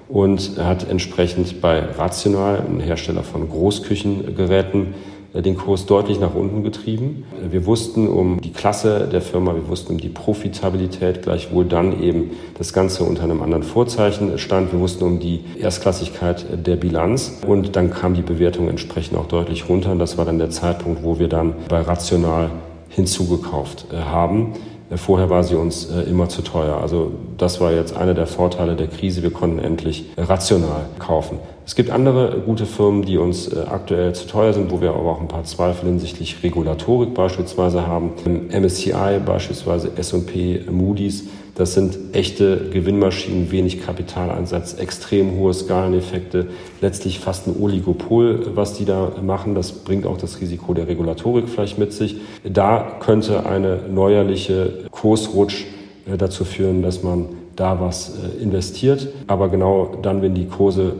[0.08, 4.94] und hat entsprechend bei Rational, ein Hersteller von Großküchengeräten,
[5.34, 7.24] den Kurs deutlich nach unten getrieben.
[7.50, 12.32] Wir wussten um die Klasse der Firma, wir wussten um die Profitabilität, gleichwohl dann eben
[12.58, 14.72] das Ganze unter einem anderen Vorzeichen stand.
[14.72, 19.68] Wir wussten um die Erstklassigkeit der Bilanz und dann kam die Bewertung entsprechend auch deutlich
[19.68, 19.92] runter.
[19.92, 22.50] Und das war dann der Zeitpunkt, wo wir dann bei Rational
[22.88, 24.54] hinzugekauft äh, haben.
[24.90, 26.78] Äh, vorher war sie uns immer zu teuer.
[26.80, 29.22] Also das war jetzt einer der Vorteile der Krise.
[29.22, 31.38] Wir konnten endlich rational kaufen.
[31.70, 35.12] Es gibt andere gute Firmen, die uns äh, aktuell zu teuer sind, wo wir aber
[35.12, 38.10] auch ein paar Zweifel hinsichtlich Regulatorik beispielsweise haben.
[38.50, 41.28] MSCI beispielsweise, S&P, Moody's.
[41.60, 46.46] Das sind echte Gewinnmaschinen, wenig Kapitaleinsatz, extrem hohe Skaleneffekte,
[46.80, 49.54] letztlich fast ein Oligopol, was die da machen.
[49.54, 52.16] Das bringt auch das Risiko der Regulatorik vielleicht mit sich.
[52.50, 55.66] Da könnte eine neuerliche Kursrutsch
[56.10, 59.08] äh, dazu führen, dass man da was äh, investiert.
[59.26, 60.94] Aber genau dann, wenn die Kurse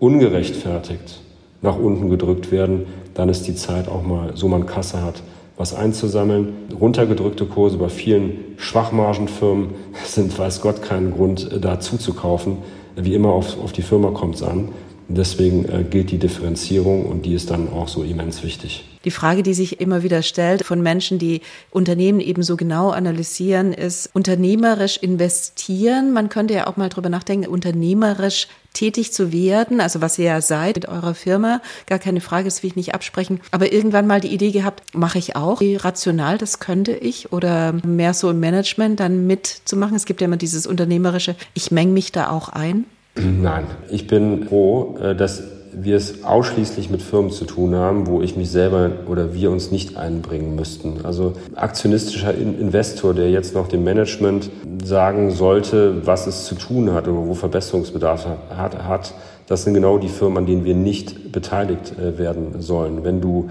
[0.00, 1.20] ungerechtfertigt
[1.60, 5.22] nach unten gedrückt werden, dann ist die Zeit auch mal, so man Kasse hat,
[5.56, 6.54] was einzusammeln.
[6.78, 9.70] Runtergedrückte Kurse bei vielen Schwachmargenfirmen
[10.04, 12.58] sind, weiß Gott, keinen Grund, äh, da zuzukaufen.
[12.96, 14.68] Wie immer auf, auf die Firma kommt es an.
[15.08, 18.84] deswegen äh, gilt die Differenzierung und die ist dann auch so immens wichtig.
[19.04, 23.72] Die Frage, die sich immer wieder stellt von Menschen, die Unternehmen eben so genau analysieren,
[23.72, 26.12] ist unternehmerisch investieren.
[26.12, 30.40] Man könnte ja auch mal drüber nachdenken, unternehmerisch tätig zu werden, also was ihr ja
[30.40, 34.20] seid mit eurer Firma, gar keine Frage, das will ich nicht absprechen, aber irgendwann mal
[34.20, 39.00] die Idee gehabt, mache ich auch rational, das könnte ich oder mehr so im Management
[39.00, 39.96] dann mitzumachen.
[39.96, 42.84] Es gibt ja immer dieses unternehmerische, ich meng mich da auch ein.
[43.14, 45.42] Nein, ich bin froh, äh, dass
[45.78, 49.70] wir es ausschließlich mit Firmen zu tun haben, wo ich mich selber oder wir uns
[49.70, 51.04] nicht einbringen müssten.
[51.04, 54.50] Also aktionistischer Investor, der jetzt noch dem Management
[54.82, 59.14] sagen sollte, was es zu tun hat oder wo Verbesserungsbedarf hat, hat
[59.46, 63.04] das sind genau die Firmen, an denen wir nicht beteiligt äh, werden sollen.
[63.04, 63.50] Wenn du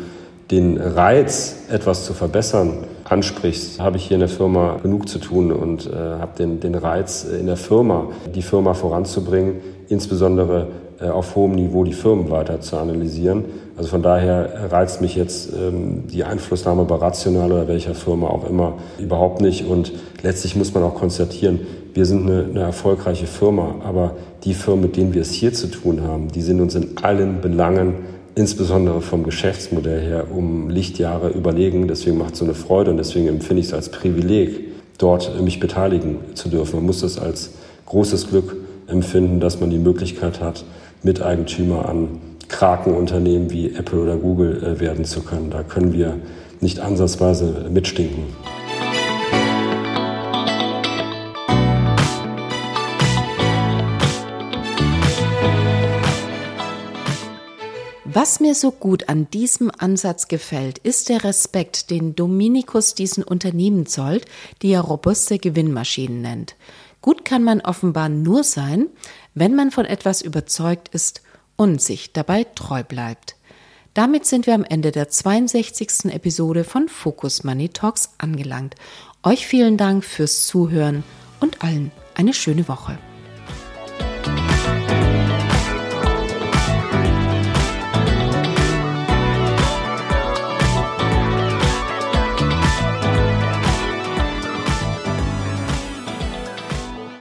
[0.52, 5.52] den Reiz, etwas zu verbessern, ansprichst, habe ich hier in der Firma genug zu tun
[5.52, 11.36] und äh, habe den, den Reiz in der Firma, die Firma voranzubringen, insbesondere äh, auf
[11.36, 13.46] hohem Niveau die Firmen weiter zu analysieren.
[13.78, 18.50] Also von daher reizt mich jetzt ähm, die Einflussnahme bei Rational oder welcher Firma auch
[18.50, 19.66] immer überhaupt nicht.
[19.66, 19.91] Und
[20.24, 21.62] letztlich muss man auch konstatieren,
[21.93, 25.68] wir sind eine, eine erfolgreiche Firma, aber die Firmen, mit denen wir es hier zu
[25.68, 27.96] tun haben, die sind uns in allen Belangen
[28.36, 31.88] insbesondere vom Geschäftsmodell her um Lichtjahre überlegen.
[31.88, 34.60] Deswegen macht es so eine Freude und deswegen empfinde ich es als Privileg,
[34.98, 36.78] dort mich beteiligen zu dürfen.
[36.78, 37.52] Man muss das als
[37.86, 40.66] großes Glück empfinden, dass man die Möglichkeit hat,
[41.06, 45.49] Miteigentümer an Krakenunternehmen wie Apple oder Google äh, werden zu können.
[45.51, 46.20] Da können wir
[46.62, 48.24] nicht ansatzweise mitstinken.
[58.18, 63.86] Was mir so gut an diesem Ansatz gefällt, ist der Respekt, den Dominikus diesen Unternehmen
[63.88, 64.26] zollt,
[64.62, 66.56] die er robuste Gewinnmaschinen nennt.
[67.01, 68.88] Gut kann man offenbar nur sein,
[69.36, 71.22] wenn man von etwas überzeugt ist
[71.56, 73.36] und sich dabei treu bleibt.
[73.94, 76.06] Damit sind wir am Ende der 62.
[76.12, 78.76] Episode von Focus Money Talks angelangt.
[79.24, 81.04] Euch vielen Dank fürs Zuhören
[81.40, 82.98] und allen eine schöne Woche.